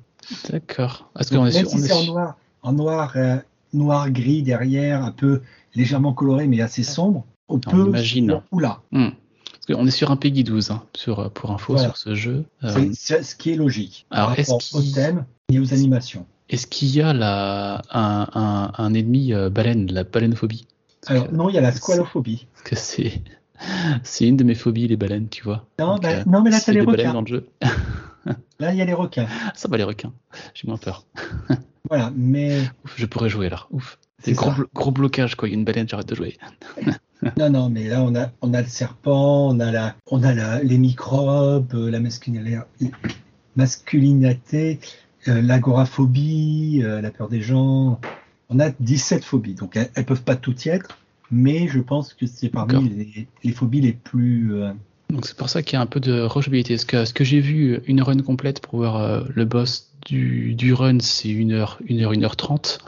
D'accord. 0.48 1.10
Est-ce 1.48 1.64
qu'on 1.64 1.78
est 1.78 1.88
si 2.02 2.10
noir, 2.10 2.36
en 2.62 2.72
noir, 2.72 3.12
euh, 3.16 3.36
noir 3.72 4.10
gris 4.10 4.42
derrière, 4.42 5.04
un 5.04 5.12
peu 5.12 5.42
légèrement 5.74 6.12
coloré 6.12 6.46
mais 6.46 6.60
assez 6.60 6.82
sombre, 6.82 7.24
on 7.48 7.58
peut. 7.58 7.86
imagine. 7.88 8.40
Oula, 8.52 8.80
Hmm. 8.92 9.08
Parce 9.66 9.78
qu'on 9.78 9.86
est 9.86 9.90
sur 9.92 10.10
un 10.10 10.16
Peggy 10.16 10.42
12, 10.42 10.70
hein, 10.70 10.82
sur, 10.96 11.20
euh, 11.20 11.28
pour 11.28 11.50
info, 11.50 11.74
Voilà. 11.74 11.88
sur 11.88 11.96
ce 11.96 12.14
jeu. 12.14 12.44
Euh, 12.64 12.70
c'est 12.72 12.94
c'est 12.94 13.22
ce 13.22 13.36
qui 13.36 13.50
est 13.50 13.56
logique 13.56 14.06
alors, 14.10 14.28
par 14.30 14.38
est-ce 14.38 14.50
rapport 14.52 14.66
au 14.74 14.80
qu'il- 14.82 14.92
thème 14.94 15.24
et 15.52 15.58
aux 15.60 15.72
animations. 15.74 16.26
Est-ce 16.48 16.66
qu'il 16.66 16.88
y 16.88 17.00
a 17.00 17.12
la, 17.12 17.82
un, 17.92 18.26
un, 18.34 18.72
un 18.76 18.94
ennemi 18.94 19.32
euh, 19.32 19.50
baleine, 19.50 19.86
la 19.92 20.02
baleinephobie 20.04 20.66
Parce 21.02 21.10
Alors 21.16 21.28
que- 21.30 21.34
non, 21.36 21.48
il 21.48 21.54
y 21.54 21.58
a 21.58 21.60
la 21.60 21.70
squalophobie. 21.72 22.46
parce 22.52 22.62
que 22.70 22.76
c'est 22.76 23.22
c'est 24.02 24.26
une 24.26 24.36
de 24.36 24.44
mes 24.44 24.54
phobies, 24.54 24.88
les 24.88 24.96
baleines, 24.96 25.28
tu 25.28 25.44
vois. 25.44 25.66
Non, 25.78 25.92
Donc, 25.94 26.02
bah, 26.02 26.08
euh, 26.10 26.22
non, 26.26 26.42
mais 26.42 26.50
là, 26.50 26.56
a 26.66 26.72
les 26.72 26.80
baleines 26.82 27.00
requins. 27.08 27.12
dans 27.12 27.20
le 27.20 27.26
jeu. 27.26 27.46
Là, 28.58 28.72
il 28.72 28.78
y 28.78 28.82
a 28.82 28.84
les 28.84 28.92
requins. 28.94 29.26
Ça 29.54 29.68
va 29.68 29.76
les 29.76 29.84
requins. 29.84 30.12
J'ai 30.54 30.66
moins 30.68 30.78
peur. 30.78 31.06
Voilà, 31.88 32.12
mais 32.14 32.60
Ouf, 32.84 32.94
je 32.96 33.06
pourrais 33.06 33.28
jouer 33.30 33.48
là. 33.48 33.66
Ouf. 33.72 33.98
C'est 34.22 34.32
gros, 34.34 34.50
blo- 34.52 34.68
gros 34.72 34.92
blocage 34.92 35.34
quoi. 35.34 35.48
Il 35.48 35.52
y 35.52 35.54
a 35.54 35.58
une 35.58 35.64
baleine, 35.64 35.88
j'arrête 35.88 36.06
de 36.08 36.14
jouer. 36.14 36.36
non, 37.38 37.50
non, 37.50 37.68
mais 37.68 37.88
là, 37.88 38.02
on 38.04 38.14
a, 38.14 38.30
on 38.42 38.54
a 38.54 38.60
le 38.62 38.68
serpent, 38.68 39.48
on 39.48 39.58
a 39.58 39.72
la, 39.72 39.96
on 40.06 40.22
a 40.22 40.32
la, 40.32 40.62
les 40.62 40.78
microbes, 40.78 41.74
euh, 41.74 41.90
la 41.90 41.98
masculinité, 43.56 44.78
euh, 45.28 45.42
l'agoraphobie, 45.42 46.82
euh, 46.84 47.00
la 47.00 47.10
peur 47.10 47.28
des 47.28 47.40
gens. 47.42 48.00
On 48.50 48.60
a 48.60 48.70
17 48.70 49.24
phobies, 49.24 49.54
donc 49.54 49.74
elles, 49.76 49.90
elles 49.94 50.04
peuvent 50.06 50.22
pas 50.22 50.36
toutes 50.36 50.64
y 50.66 50.68
être, 50.68 50.98
mais 51.30 51.66
je 51.66 51.80
pense 51.80 52.14
que 52.14 52.26
c'est 52.26 52.50
parmi 52.50 52.88
les, 52.88 53.28
les 53.42 53.52
phobies 53.52 53.80
les 53.80 53.92
plus. 53.94 54.54
euh, 54.54 54.72
Donc 55.10 55.26
c'est 55.26 55.36
pour 55.36 55.48
ça 55.48 55.62
qu'il 55.62 55.74
y 55.74 55.76
a 55.76 55.80
un 55.80 55.86
peu 55.86 56.00
de 56.00 56.22
rejouabilité. 56.22 56.74
Est-ce 56.74 56.86
que, 56.86 57.04
ce 57.04 57.12
que 57.12 57.24
j'ai 57.24 57.40
vu 57.40 57.80
une 57.86 58.02
run 58.02 58.18
complète 58.18 58.60
pour 58.60 58.78
voir 58.78 58.96
euh, 58.96 59.22
le 59.34 59.44
boss 59.44 59.90
du, 60.06 60.54
du 60.54 60.72
run, 60.72 61.00
c'est 61.00 61.28
1 61.28 61.50
heure, 61.50 61.78
1 61.88 62.00
heure, 62.00 62.12
1 62.12 62.22
heure 62.22 62.36
30 62.36 62.78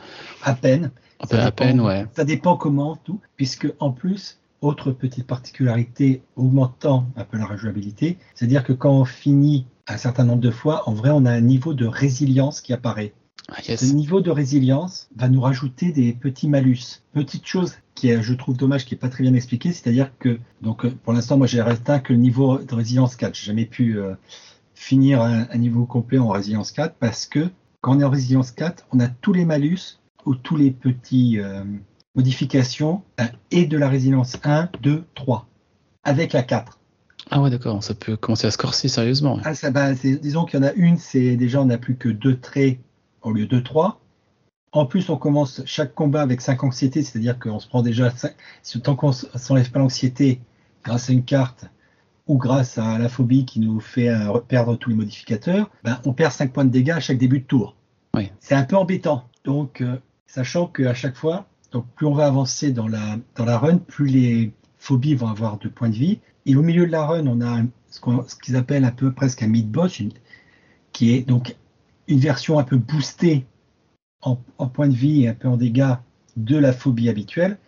à 0.42 0.54
peine. 0.54 0.90
À, 1.30 1.52
peine, 1.52 1.80
ouais. 1.80 2.06
Ça 2.16 2.24
dépend 2.24 2.56
comment, 2.56 2.96
tout, 2.96 3.20
puisque 3.36 3.72
en 3.78 3.92
plus, 3.92 4.38
autre 4.60 4.90
petite 4.90 5.26
particularité 5.26 6.22
augmentant 6.34 7.06
un 7.16 7.24
peu 7.24 7.38
la 7.38 7.46
rejouabilité, 7.46 8.18
c'est-à-dire 8.34 8.64
que 8.64 8.72
quand 8.72 8.92
on 8.92 9.04
finit 9.04 9.66
un 9.86 9.96
certain 9.96 10.24
nombre 10.24 10.40
de 10.40 10.50
fois, 10.50 10.88
en 10.88 10.94
vrai, 10.94 11.10
on 11.10 11.24
a 11.24 11.30
un 11.30 11.40
niveau 11.40 11.74
de 11.74 11.86
résilience 11.86 12.60
qui 12.60 12.72
apparaît. 12.72 13.12
Ah, 13.48 13.60
Ce 13.62 13.92
niveau 13.92 14.20
de 14.20 14.30
résilience 14.30 15.08
va 15.16 15.28
nous 15.28 15.40
rajouter 15.40 15.92
des 15.92 16.12
petits 16.12 16.48
malus. 16.48 17.02
Petite 17.12 17.46
chose 17.46 17.74
qui 17.94 18.08
est, 18.08 18.22
je 18.22 18.34
trouve 18.34 18.56
dommage, 18.56 18.84
qui 18.84 18.94
est 18.94 18.98
pas 18.98 19.08
très 19.08 19.22
bien 19.22 19.34
expliquée, 19.34 19.72
c'est-à-dire 19.72 20.10
que, 20.18 20.38
donc, 20.62 20.84
euh, 20.84 20.90
pour 21.02 21.12
l'instant, 21.12 21.36
moi, 21.36 21.46
j'ai 21.46 21.60
atteint 21.60 21.98
que 21.98 22.12
le 22.12 22.18
niveau 22.18 22.58
de 22.58 22.74
résilience 22.74 23.16
4. 23.16 23.34
J'ai 23.34 23.46
jamais 23.46 23.66
pu 23.66 23.98
euh, 23.98 24.14
finir 24.74 25.20
un, 25.20 25.46
un 25.50 25.58
niveau 25.58 25.84
complet 25.86 26.18
en 26.18 26.28
résilience 26.28 26.72
4 26.72 26.94
parce 26.98 27.26
que 27.26 27.50
quand 27.80 27.96
on 27.96 28.00
est 28.00 28.04
en 28.04 28.10
résilience 28.10 28.52
4, 28.52 28.86
on 28.92 29.00
a 29.00 29.08
tous 29.08 29.32
les 29.32 29.44
malus 29.44 29.98
ou 30.24 30.34
tous 30.34 30.56
les 30.56 30.70
petits 30.70 31.38
euh, 31.40 31.64
modifications 32.14 33.02
et 33.50 33.66
de 33.66 33.76
la 33.76 33.88
résilience 33.88 34.38
1, 34.44 34.68
2, 34.80 35.04
3 35.14 35.48
avec 36.04 36.32
la 36.32 36.42
4. 36.42 36.78
Ah 37.30 37.40
ouais, 37.40 37.50
d'accord. 37.50 37.82
Ça 37.82 37.94
peut 37.94 38.16
commencer 38.16 38.46
à 38.46 38.50
se 38.50 38.58
corser 38.58 38.88
sérieusement. 38.88 39.38
Ah, 39.44 39.54
ça, 39.54 39.70
bah, 39.70 39.92
disons 39.94 40.44
qu'il 40.44 40.60
y 40.60 40.62
en 40.62 40.66
a 40.66 40.72
une, 40.72 40.96
c'est 40.96 41.36
déjà 41.36 41.60
on 41.60 41.66
n'a 41.66 41.78
plus 41.78 41.96
que 41.96 42.08
deux 42.08 42.38
traits 42.38 42.78
au 43.22 43.32
lieu 43.32 43.46
de 43.46 43.60
trois. 43.60 44.00
En 44.72 44.86
plus, 44.86 45.10
on 45.10 45.16
commence 45.16 45.62
chaque 45.66 45.94
combat 45.94 46.22
avec 46.22 46.40
cinq 46.40 46.64
anxiétés, 46.64 47.02
c'est-à-dire 47.02 47.38
qu'on 47.38 47.58
se 47.60 47.68
prend 47.68 47.82
déjà 47.82 48.10
cinq, 48.10 48.34
si 48.62 48.80
tant 48.80 48.96
qu'on 48.96 49.12
s'enlève 49.12 49.70
pas 49.70 49.78
l'anxiété 49.80 50.40
grâce 50.82 51.10
à 51.10 51.12
une 51.12 51.24
carte 51.24 51.66
ou 52.26 52.38
grâce 52.38 52.78
à 52.78 52.98
la 52.98 53.08
phobie 53.08 53.44
qui 53.44 53.60
nous 53.60 53.80
fait 53.80 54.08
euh, 54.08 54.38
perdre 54.40 54.76
tous 54.76 54.88
les 54.90 54.96
modificateurs, 54.96 55.70
ben, 55.84 56.00
on 56.06 56.12
perd 56.12 56.32
5 56.32 56.52
points 56.52 56.64
de 56.64 56.70
dégâts 56.70 56.90
à 56.92 57.00
chaque 57.00 57.18
début 57.18 57.40
de 57.40 57.44
tour. 57.44 57.76
Oui. 58.14 58.30
C'est 58.40 58.54
un 58.54 58.62
peu 58.64 58.76
embêtant. 58.76 59.24
Donc, 59.44 59.80
euh, 59.80 59.96
sachant 60.26 60.66
qu'à 60.66 60.94
chaque 60.94 61.16
fois, 61.16 61.46
donc 61.72 61.84
plus 61.96 62.06
on 62.06 62.14
va 62.14 62.26
avancer 62.26 62.70
dans 62.72 62.88
la, 62.88 63.16
dans 63.36 63.44
la 63.44 63.58
run, 63.58 63.78
plus 63.78 64.06
les 64.06 64.52
phobies 64.78 65.14
vont 65.14 65.26
avoir 65.28 65.58
de 65.58 65.68
points 65.68 65.88
de 65.90 65.94
vie. 65.96 66.20
Et 66.46 66.56
au 66.56 66.62
milieu 66.62 66.86
de 66.86 66.92
la 66.92 67.04
run, 67.04 67.26
on 67.26 67.40
a 67.42 67.60
ce 67.90 68.00
qu'on- 68.00 68.24
ce 68.26 68.36
qu'ils 68.36 68.56
appellent 68.56 68.84
un 68.84 68.90
peu 68.92 69.12
presque 69.12 69.42
un 69.42 69.48
mid-boss, 69.48 70.00
qui 70.92 71.12
est 71.12 71.26
donc 71.28 71.56
une 72.08 72.18
version 72.18 72.58
un 72.58 72.64
peu 72.64 72.76
boostée 72.76 73.44
en, 74.22 74.38
en 74.58 74.66
points 74.68 74.88
de 74.88 74.94
vie 74.94 75.22
et 75.24 75.28
un 75.28 75.34
peu 75.34 75.48
en 75.48 75.56
dégâts 75.56 75.94
de 76.36 76.56
la 76.56 76.72
phobie 76.72 77.08
habituelle. 77.08 77.58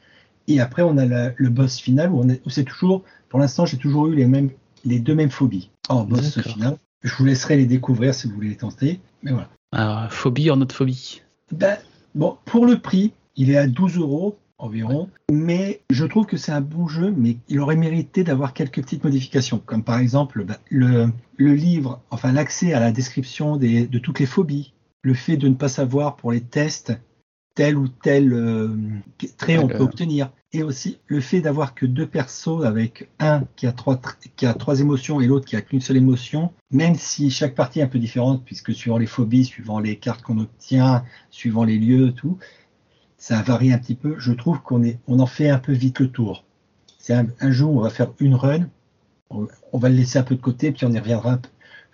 Et 0.48 0.60
après, 0.60 0.82
on 0.82 0.96
a 0.98 1.06
la- 1.06 1.32
le 1.36 1.48
boss 1.48 1.78
final 1.80 2.10
où, 2.12 2.20
on 2.20 2.28
est- 2.28 2.40
où 2.46 2.50
c'est 2.50 2.64
toujours, 2.64 3.02
pour 3.28 3.38
l'instant, 3.40 3.66
j'ai 3.66 3.78
toujours 3.78 4.08
eu 4.08 4.14
les, 4.14 4.26
mêmes, 4.26 4.50
les 4.84 4.98
deux 5.00 5.14
mêmes 5.14 5.30
phobies 5.30 5.70
en 5.88 6.04
boss 6.04 6.40
final. 6.40 6.76
Je 7.02 7.14
vous 7.16 7.24
laisserai 7.24 7.56
les 7.56 7.66
découvrir 7.66 8.14
si 8.14 8.28
vous 8.28 8.34
voulez 8.34 8.50
les 8.50 8.56
tenter. 8.56 9.00
Mais 9.22 9.32
voilà. 9.32 9.48
Alors, 9.72 10.12
phobie 10.12 10.50
en 10.50 10.56
notre 10.56 10.74
phobie. 10.74 11.22
Ben, 11.52 11.76
bon, 12.14 12.36
pour 12.44 12.66
le 12.66 12.78
prix, 12.78 13.12
il 13.36 13.50
est 13.50 13.56
à 13.56 13.66
12 13.66 13.96
euros 13.98 14.38
environ, 14.58 15.08
mais 15.30 15.80
je 15.90 16.04
trouve 16.04 16.26
que 16.26 16.36
c'est 16.36 16.52
un 16.52 16.60
bon 16.60 16.86
jeu, 16.86 17.12
mais 17.16 17.36
il 17.48 17.60
aurait 17.60 17.76
mérité 17.76 18.24
d'avoir 18.24 18.54
quelques 18.54 18.82
petites 18.82 19.04
modifications, 19.04 19.60
comme 19.64 19.82
par 19.82 19.98
exemple 19.98 20.44
ben, 20.44 20.56
le, 20.70 21.08
le 21.36 21.54
livre, 21.54 22.00
enfin 22.10 22.32
l'accès 22.32 22.72
à 22.72 22.80
la 22.80 22.92
description 22.92 23.56
des, 23.56 23.86
de 23.86 23.98
toutes 23.98 24.20
les 24.20 24.26
phobies, 24.26 24.72
le 25.02 25.14
fait 25.14 25.36
de 25.36 25.48
ne 25.48 25.54
pas 25.54 25.68
savoir 25.68 26.16
pour 26.16 26.32
les 26.32 26.40
tests 26.40 26.92
tel 27.54 27.76
ou 27.76 27.86
tel 27.88 28.32
euh, 28.32 28.76
trait 29.36 29.58
on 29.58 29.68
peut 29.68 29.78
obtenir, 29.78 30.30
et 30.52 30.62
aussi 30.64 30.98
le 31.06 31.20
fait 31.20 31.40
d'avoir 31.40 31.74
que 31.74 31.86
deux 31.86 32.06
persos 32.06 32.64
avec 32.64 33.08
un 33.20 33.44
qui 33.54 33.66
a 33.66 33.72
trois, 33.72 33.94
tr- 33.94 34.16
qui 34.34 34.46
a 34.46 34.54
trois 34.54 34.80
émotions 34.80 35.20
et 35.20 35.26
l'autre 35.26 35.46
qui 35.46 35.54
a 35.56 35.60
qu'une 35.60 35.80
seule 35.80 35.96
émotion, 35.96 36.52
même 36.72 36.94
si 36.96 37.30
chaque 37.30 37.54
partie 37.54 37.78
est 37.80 37.82
un 37.82 37.88
peu 37.88 38.00
différente, 38.00 38.44
puisque 38.44 38.72
suivant 38.72 38.98
les 38.98 39.06
phobies, 39.06 39.44
suivant 39.44 39.78
les 39.78 39.96
cartes 39.96 40.22
qu'on 40.22 40.38
obtient, 40.38 41.04
suivant 41.30 41.62
les 41.64 41.78
lieux, 41.78 42.12
tout, 42.12 42.38
ça 43.26 43.40
varie 43.40 43.72
un 43.72 43.78
petit 43.78 43.94
peu. 43.94 44.16
Je 44.18 44.32
trouve 44.32 44.60
qu'on 44.60 44.82
est, 44.82 44.98
on 45.08 45.18
en 45.18 45.24
fait 45.24 45.48
un 45.48 45.58
peu 45.58 45.72
vite 45.72 45.98
le 45.98 46.10
tour. 46.10 46.44
C'est 46.98 47.14
un, 47.14 47.26
un 47.40 47.50
jour 47.50 47.72
où 47.72 47.78
on 47.78 47.82
va 47.82 47.88
faire 47.88 48.12
une 48.20 48.34
run, 48.34 48.66
on, 49.30 49.48
on 49.72 49.78
va 49.78 49.88
le 49.88 49.94
laisser 49.94 50.18
un 50.18 50.22
peu 50.22 50.34
de 50.34 50.42
côté, 50.42 50.72
puis 50.72 50.84
on 50.84 50.92
y 50.92 50.98
reviendra 50.98 51.38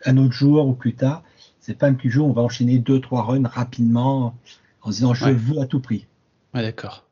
un, 0.07 0.17
autre 0.17 0.33
jour 0.33 0.67
ou 0.67 0.73
plus 0.73 0.95
tard. 0.95 1.23
C'est 1.61 1.79
pas 1.79 1.87
un 1.87 1.95
petit 1.95 2.11
jour, 2.11 2.27
on 2.29 2.33
va 2.33 2.43
enchaîner 2.43 2.79
deux, 2.79 3.01
trois 3.01 3.23
runs 3.23 3.47
rapidement. 3.47 4.35
en 4.83 4.91
disant 4.91 5.15
je 5.15 5.27
Ouais. 5.27 5.33
veux 5.33 5.61
à 5.61 5.67
tout 5.67 5.79
prix. 5.79 6.09
Ouais, 6.55 6.63
d'accord. 6.63 7.05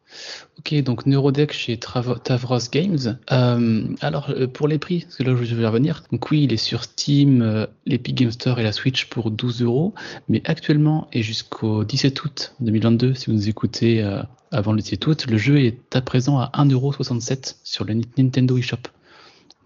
Ok, 0.59 0.75
donc 0.83 1.05
Neurodeck 1.05 1.53
chez 1.53 1.77
Tavros 1.79 2.59
Games. 2.73 3.19
Euh, 3.31 3.85
alors, 4.01 4.31
euh, 4.31 4.47
pour 4.47 4.67
les 4.67 4.79
prix, 4.79 5.01
parce 5.03 5.17
que 5.17 5.23
là, 5.23 5.37
je 5.41 5.55
vais 5.55 5.67
revenir. 5.67 6.03
Donc 6.11 6.31
oui, 6.31 6.45
il 6.45 6.53
est 6.53 6.57
sur 6.57 6.85
Steam, 6.85 7.43
euh, 7.43 7.67
l'Epic 7.85 8.15
Game 8.15 8.31
Store 8.31 8.59
et 8.59 8.63
la 8.63 8.73
Switch 8.73 9.05
pour 9.11 9.31
12 9.31 9.63
euros. 9.63 9.95
Mais 10.29 10.41
actuellement, 10.47 11.09
et 11.13 11.23
jusqu'au 11.23 11.85
17 11.85 12.25
août 12.25 12.55
2022, 12.61 13.13
si 13.15 13.27
vous 13.27 13.33
nous 13.35 13.49
écoutez 13.51 14.03
euh, 14.03 14.23
avant 14.51 14.73
le 14.73 14.81
17 14.81 15.07
août, 15.07 15.27
le 15.29 15.37
jeu 15.37 15.61
est 15.61 15.95
à 15.95 16.01
présent 16.01 16.39
à 16.39 16.51
1,67€ 16.55 17.57
sur 17.63 17.85
le 17.85 17.93
Ni- 17.95 18.09
Nintendo 18.17 18.57
eShop. 18.57 18.79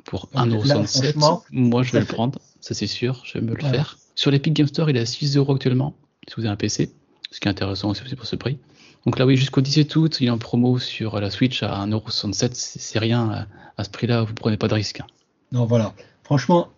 Pour 0.05 0.29
Donc 0.35 0.67
là, 0.67 0.75
1,67€, 0.81 1.13
franchement, 1.13 1.45
moi, 1.53 1.83
je 1.85 1.93
vais 1.93 2.01
le 2.01 2.05
fait- 2.07 2.15
prendre. 2.15 2.41
Ça, 2.61 2.75
c'est 2.75 2.89
sûr, 2.89 3.23
je 3.25 3.35
vais 3.39 3.41
me 3.45 3.55
le 3.55 3.63
faire. 3.63 3.97
Sur 4.17 4.33
l'Epic 4.33 4.53
Game 4.55 4.67
Store, 4.67 4.91
il 4.91 4.97
est 4.97 5.01
à 5.01 5.07
6 5.07 5.37
euros 5.37 5.55
actuellement, 5.55 5.95
si 6.29 6.35
vous 6.37 6.43
avez 6.43 6.53
un 6.53 6.57
PC. 6.57 6.91
Ce 7.31 7.39
qui 7.41 7.47
est 7.47 7.51
intéressant 7.51 7.91
aussi 7.91 8.03
pour 8.17 8.27
ce 8.27 8.37
prix. 8.37 8.59
Donc 9.05 9.19
là, 9.19 9.27
oui, 9.27 9.37
jusqu'au 9.37 9.61
17 9.61 9.97
août, 9.97 10.19
il 10.21 10.29
est 10.29 10.31
en 10.31 10.39
promo 10.39 10.79
sur 10.79 11.21
la 11.21 11.31
Switch 11.31 11.63
à 11.63 11.87
1,67€. 11.87 12.51
C'est 12.55 12.99
rien 12.99 13.47
à, 13.77 13.85
ce 13.85 13.91
prix-là, 13.91 14.23
vous 14.23 14.35
prenez 14.35 14.57
pas 14.57 14.69
de 14.69 14.75
risque. 14.75 15.01
Non, 15.51 15.65
voilà. 15.65 15.93
Franchement, 16.23 16.69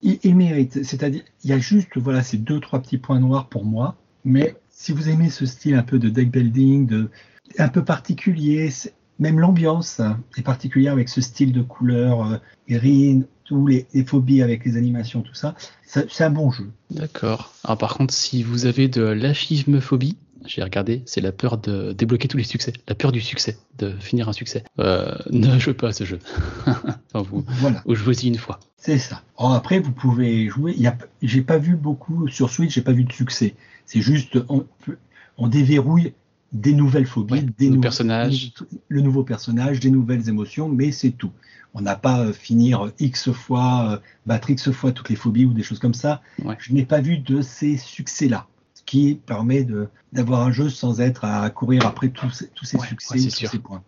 il, 0.00 0.18
il 0.22 0.34
mérite. 0.34 0.82
C'est-à-dire, 0.84 1.22
il 1.44 1.50
y 1.50 1.52
a 1.52 1.58
juste 1.58 1.96
voilà, 1.96 2.22
ces 2.22 2.38
deux, 2.38 2.60
trois 2.60 2.80
petits 2.80 2.98
points 2.98 3.20
noirs 3.20 3.48
pour 3.48 3.64
moi. 3.64 3.96
Mais 4.24 4.56
si 4.70 4.92
vous 4.92 5.08
aimez 5.08 5.30
ce 5.30 5.46
style 5.46 5.74
un 5.74 5.82
peu 5.82 5.98
de 5.98 6.08
deck 6.08 6.30
building, 6.30 6.86
de, 6.86 7.10
un 7.58 7.68
peu 7.68 7.84
particulier, 7.84 8.70
même 9.18 9.38
l'ambiance 9.38 10.00
hein, 10.00 10.18
est 10.36 10.42
particulière 10.42 10.92
avec 10.92 11.08
ce 11.08 11.20
style 11.20 11.52
de 11.52 11.62
couleur 11.62 12.26
euh, 12.26 12.36
green, 12.68 13.26
tous 13.44 13.66
les, 13.66 13.86
les 13.92 14.04
phobies 14.04 14.42
avec 14.42 14.64
les 14.64 14.76
animations, 14.76 15.22
tout 15.22 15.34
ça, 15.34 15.54
c'est 15.84 16.24
un 16.24 16.30
bon 16.30 16.50
jeu. 16.50 16.70
D'accord. 16.90 17.52
Alors 17.64 17.78
par 17.78 17.94
contre, 17.94 18.14
si 18.14 18.42
vous 18.42 18.66
avez 18.66 18.88
de 18.88 19.02
l'affimephobie, 19.02 20.16
j'ai 20.46 20.62
regardé, 20.62 21.02
c'est 21.06 21.20
la 21.20 21.32
peur 21.32 21.58
de 21.58 21.92
débloquer 21.92 22.28
tous 22.28 22.36
les 22.36 22.44
succès, 22.44 22.72
la 22.88 22.94
peur 22.94 23.12
du 23.12 23.20
succès, 23.20 23.58
de 23.78 23.92
finir 23.98 24.28
un 24.28 24.32
succès. 24.32 24.64
Euh, 24.78 25.14
ne 25.30 25.58
jouez 25.58 25.74
pas 25.74 25.88
à 25.88 25.92
ce 25.92 26.04
jeu. 26.04 26.18
enfin, 26.66 27.22
vous, 27.22 27.44
Voilà, 27.48 27.82
ou 27.86 27.94
jouez-y 27.94 28.28
une 28.28 28.38
fois. 28.38 28.60
c'est 28.76 28.98
ça. 28.98 29.22
Alors 29.38 29.54
après, 29.54 29.78
vous 29.78 29.92
pouvez 29.92 30.48
jouer. 30.48 30.76
J'ai 31.22 31.42
pas 31.42 31.58
vu 31.58 31.76
beaucoup 31.76 32.28
sur 32.28 32.50
Switch, 32.50 32.74
j'ai 32.74 32.82
pas 32.82 32.92
vu 32.92 33.04
de 33.04 33.12
succès. 33.12 33.54
C'est 33.86 34.00
juste, 34.00 34.38
on, 34.48 35.48
déverrouille 35.48 36.14
des 36.52 36.72
nouvelles 36.72 37.06
phobies, 37.06 37.34
Ouais, 37.34 37.46
des 37.58 37.68
nouveaux 37.68 37.80
personnages. 37.80 38.52
le 38.88 39.00
nouveau 39.00 39.24
personnage, 39.24 39.80
des 39.80 39.90
nouvelles 39.90 40.28
émotions, 40.28 40.68
mais 40.68 40.92
c'est 40.92 41.10
tout. 41.10 41.32
On 41.74 41.80
n'a 41.80 41.96
pas 41.96 42.20
euh, 42.20 42.32
finir 42.32 42.86
euh, 42.86 42.92
X 42.98 43.32
fois, 43.32 43.92
euh, 43.92 43.98
battre 44.26 44.50
X 44.50 44.70
fois 44.70 44.92
toutes 44.92 45.08
les 45.08 45.16
phobies 45.16 45.46
ou 45.46 45.54
des 45.54 45.62
choses 45.62 45.78
comme 45.78 45.94
ça. 45.94 46.20
Ouais. 46.44 46.56
Je 46.58 46.72
n'ai 46.72 46.84
pas 46.84 47.00
vu 47.00 47.18
de 47.18 47.40
ces 47.40 47.76
succès-là, 47.76 48.46
qui 48.92 49.14
permet 49.14 49.64
de 49.64 49.88
d'avoir 50.12 50.42
un 50.42 50.52
jeu 50.52 50.68
sans 50.68 51.00
être 51.00 51.24
à 51.24 51.48
courir 51.48 51.86
après 51.86 52.10
tous 52.10 52.28
ces, 52.28 52.48
tous 52.48 52.74
Ouais, 52.74 52.86
succès, 52.86 53.14
ouais, 53.14 53.24
tous 53.24 53.30
sûr. 53.30 53.48
ces 53.50 53.58
points. 53.58 53.82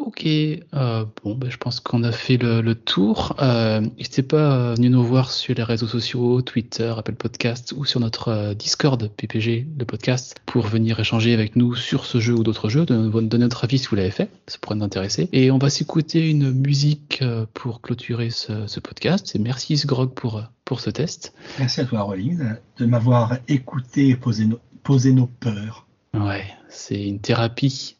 Ok, 0.00 0.24
euh, 0.24 1.04
bon, 1.22 1.34
ben, 1.34 1.50
je 1.50 1.58
pense 1.58 1.78
qu'on 1.78 2.02
a 2.04 2.10
fait 2.12 2.38
le, 2.38 2.62
le 2.62 2.74
tour. 2.74 3.36
Euh, 3.40 3.82
N'hésitez 3.98 4.22
pas 4.22 4.70
à 4.70 4.74
venir 4.74 4.90
nous 4.90 5.04
voir 5.04 5.30
sur 5.30 5.54
les 5.54 5.62
réseaux 5.62 5.86
sociaux, 5.86 6.40
Twitter, 6.40 6.92
Apple 6.96 7.12
Podcast 7.16 7.74
ou 7.76 7.84
sur 7.84 8.00
notre 8.00 8.28
euh, 8.28 8.54
Discord 8.54 9.10
PPG, 9.14 9.66
le 9.78 9.84
podcast, 9.84 10.36
pour 10.46 10.66
venir 10.66 10.98
échanger 10.98 11.34
avec 11.34 11.54
nous 11.54 11.74
sur 11.74 12.06
ce 12.06 12.18
jeu 12.18 12.32
ou 12.32 12.42
d'autres 12.42 12.70
jeux, 12.70 12.86
de, 12.86 13.20
de 13.20 13.36
notre 13.36 13.64
avis 13.64 13.78
si 13.78 13.88
vous 13.88 13.96
l'avez 13.96 14.10
fait, 14.10 14.30
ça 14.46 14.56
pourrait 14.60 14.76
nous 14.76 14.84
intéresser. 14.84 15.28
Et 15.32 15.50
on 15.50 15.58
va 15.58 15.68
s'écouter 15.68 16.30
une 16.30 16.50
musique 16.50 17.18
euh, 17.20 17.44
pour 17.52 17.82
clôturer 17.82 18.30
ce, 18.30 18.66
ce 18.66 18.80
podcast. 18.80 19.36
Et 19.36 19.38
merci 19.38 19.76
Sgrog 19.76 20.14
pour, 20.14 20.38
euh, 20.38 20.42
pour 20.64 20.80
ce 20.80 20.88
test. 20.88 21.34
Merci 21.58 21.82
à 21.82 21.84
toi, 21.84 22.00
Rolling, 22.00 22.40
de 22.78 22.86
m'avoir 22.86 23.36
écouté 23.48 24.08
et 24.08 24.16
posé 24.16 24.46
nos, 24.46 24.58
posé 24.82 25.12
nos 25.12 25.26
peurs. 25.26 25.86
Ouais, 26.14 26.44
c'est 26.68 27.06
une 27.06 27.20
thérapie, 27.20 27.96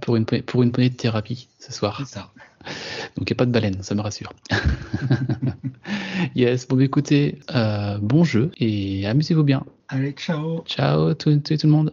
pour 0.00 0.16
une, 0.16 0.24
pour 0.24 0.62
une 0.62 0.72
poignée 0.72 0.90
de 0.90 0.96
thérapie 0.96 1.48
ce 1.58 1.72
soir. 1.72 1.96
C'est 1.98 2.14
ça. 2.14 2.30
Donc 3.16 3.30
il 3.30 3.32
n'y 3.32 3.36
a 3.36 3.36
pas 3.36 3.46
de 3.46 3.52
baleine, 3.52 3.82
ça 3.82 3.94
me 3.94 4.00
rassure. 4.00 4.32
yes, 6.34 6.66
bon 6.68 6.80
écoutez, 6.80 7.38
euh, 7.54 7.98
bon 7.98 8.24
jeu 8.24 8.50
et 8.58 9.06
amusez-vous 9.06 9.44
bien. 9.44 9.64
Allez, 9.88 10.12
ciao. 10.12 10.62
Ciao 10.64 11.14
tout, 11.14 11.36
tout, 11.38 11.56
tout 11.56 11.66
le 11.66 11.72
monde. 11.72 11.92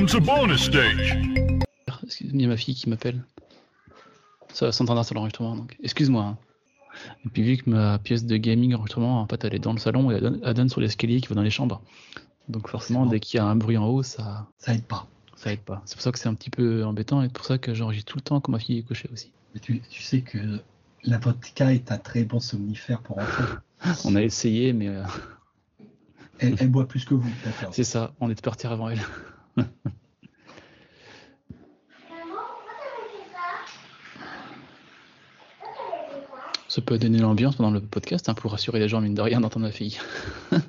Welcome 0.00 0.18
to 0.18 0.24
bonus 0.24 0.62
stage. 0.64 1.18
Excuse- 2.04 2.30
Il 2.32 2.40
y 2.40 2.44
a 2.46 2.48
ma 2.48 2.56
fille 2.56 2.74
qui 2.74 2.88
m'appelle. 2.88 3.22
Ça 4.50 4.64
va 4.64 4.72
s'entendre 4.72 5.04
sur 5.04 5.14
l'enregistrement, 5.14 5.54
donc 5.54 5.76
excuse-moi. 5.82 6.24
hein. 6.24 6.38
Et 7.26 7.28
puis 7.28 7.42
vu 7.42 7.58
que 7.58 7.68
ma 7.68 7.98
pièce 7.98 8.24
de 8.24 8.34
gaming 8.38 8.72
enregistrement, 8.74 9.20
en 9.20 9.26
fait, 9.26 9.44
elle 9.44 9.54
est 9.54 9.58
dans 9.58 9.74
le 9.74 9.78
salon 9.78 10.10
et 10.10 10.14
elle 10.14 10.22
donne, 10.22 10.40
elle 10.42 10.54
donne 10.54 10.70
sur 10.70 10.80
l'escalier 10.80 11.20
qui 11.20 11.28
va 11.28 11.34
dans 11.34 11.42
les 11.42 11.50
chambres. 11.50 11.82
Donc 12.48 12.68
forcément, 12.68 13.04
bon. 13.04 13.10
dès 13.10 13.20
qu'il 13.20 13.36
y 13.36 13.40
a 13.40 13.44
un 13.44 13.56
bruit 13.56 13.76
en 13.76 13.88
haut, 13.88 14.02
ça, 14.02 14.46
Ça 14.56 14.72
aide 14.72 14.84
pas. 14.84 15.06
ça 15.36 15.52
aide 15.52 15.60
pas. 15.60 15.82
C'est 15.84 15.96
pour 15.96 16.02
ça 16.02 16.12
que 16.12 16.18
c'est 16.18 16.30
un 16.30 16.34
petit 16.34 16.48
peu 16.50 16.82
embêtant 16.86 17.20
et 17.20 17.26
c'est 17.26 17.32
pour 17.34 17.44
ça 17.44 17.58
que 17.58 17.74
j'enregistre 17.74 18.10
tout 18.10 18.16
le 18.16 18.22
temps 18.22 18.40
quand 18.40 18.52
ma 18.52 18.58
fille 18.58 18.78
est 18.78 18.82
couchée 18.82 19.10
aussi. 19.12 19.30
Mais 19.52 19.60
tu, 19.60 19.82
tu 19.90 20.02
sais 20.02 20.22
que 20.22 20.38
la 21.04 21.18
vodka 21.18 21.74
est 21.74 21.92
un 21.92 21.98
très 21.98 22.24
bon 22.24 22.40
somnifère 22.40 23.02
pour 23.02 23.18
enfants. 23.18 23.44
On 24.06 24.16
a 24.16 24.22
essayé, 24.22 24.72
mais 24.72 24.88
euh, 24.88 25.02
Elle, 26.38 26.56
elle 26.58 26.70
boit 26.70 26.88
plus 26.88 27.04
que 27.04 27.12
vous, 27.12 27.30
d'accord. 27.44 27.68
c'est 27.74 27.84
ça, 27.84 28.14
on 28.18 28.30
est 28.30 28.40
parti 28.40 28.66
avant 28.66 28.88
elle. 28.88 29.00
Ça 36.68 36.80
peut 36.80 36.98
donner 36.98 37.18
l'ambiance 37.18 37.56
pendant 37.56 37.70
le 37.72 37.80
podcast 37.80 38.28
hein, 38.28 38.34
pour 38.34 38.52
rassurer 38.52 38.78
les 38.78 38.88
gens, 38.88 39.00
mine 39.00 39.14
de 39.14 39.22
rien, 39.22 39.40
d'entendre 39.40 39.66
ma 39.66 39.72
fille. 39.72 39.98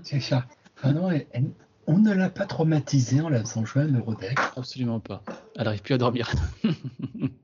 C'est 0.04 0.20
ça. 0.20 0.46
Ah 0.82 0.94
non, 0.94 1.12
elle- 1.12 1.28
elle- 1.32 1.52
on 1.88 2.00
ne 2.00 2.12
l'a 2.14 2.30
pas 2.30 2.46
traumatisée 2.46 3.22
en 3.22 3.30
la 3.30 3.42
faisant 3.42 3.66
jouer 3.66 3.84
à 3.84 3.86
Neurodeck. 3.86 4.38
Absolument 4.56 5.00
pas. 5.00 5.24
Elle 5.58 5.68
arrive 5.68 5.82
plus 5.82 5.94
à 5.96 5.98
dormir. 5.98 6.32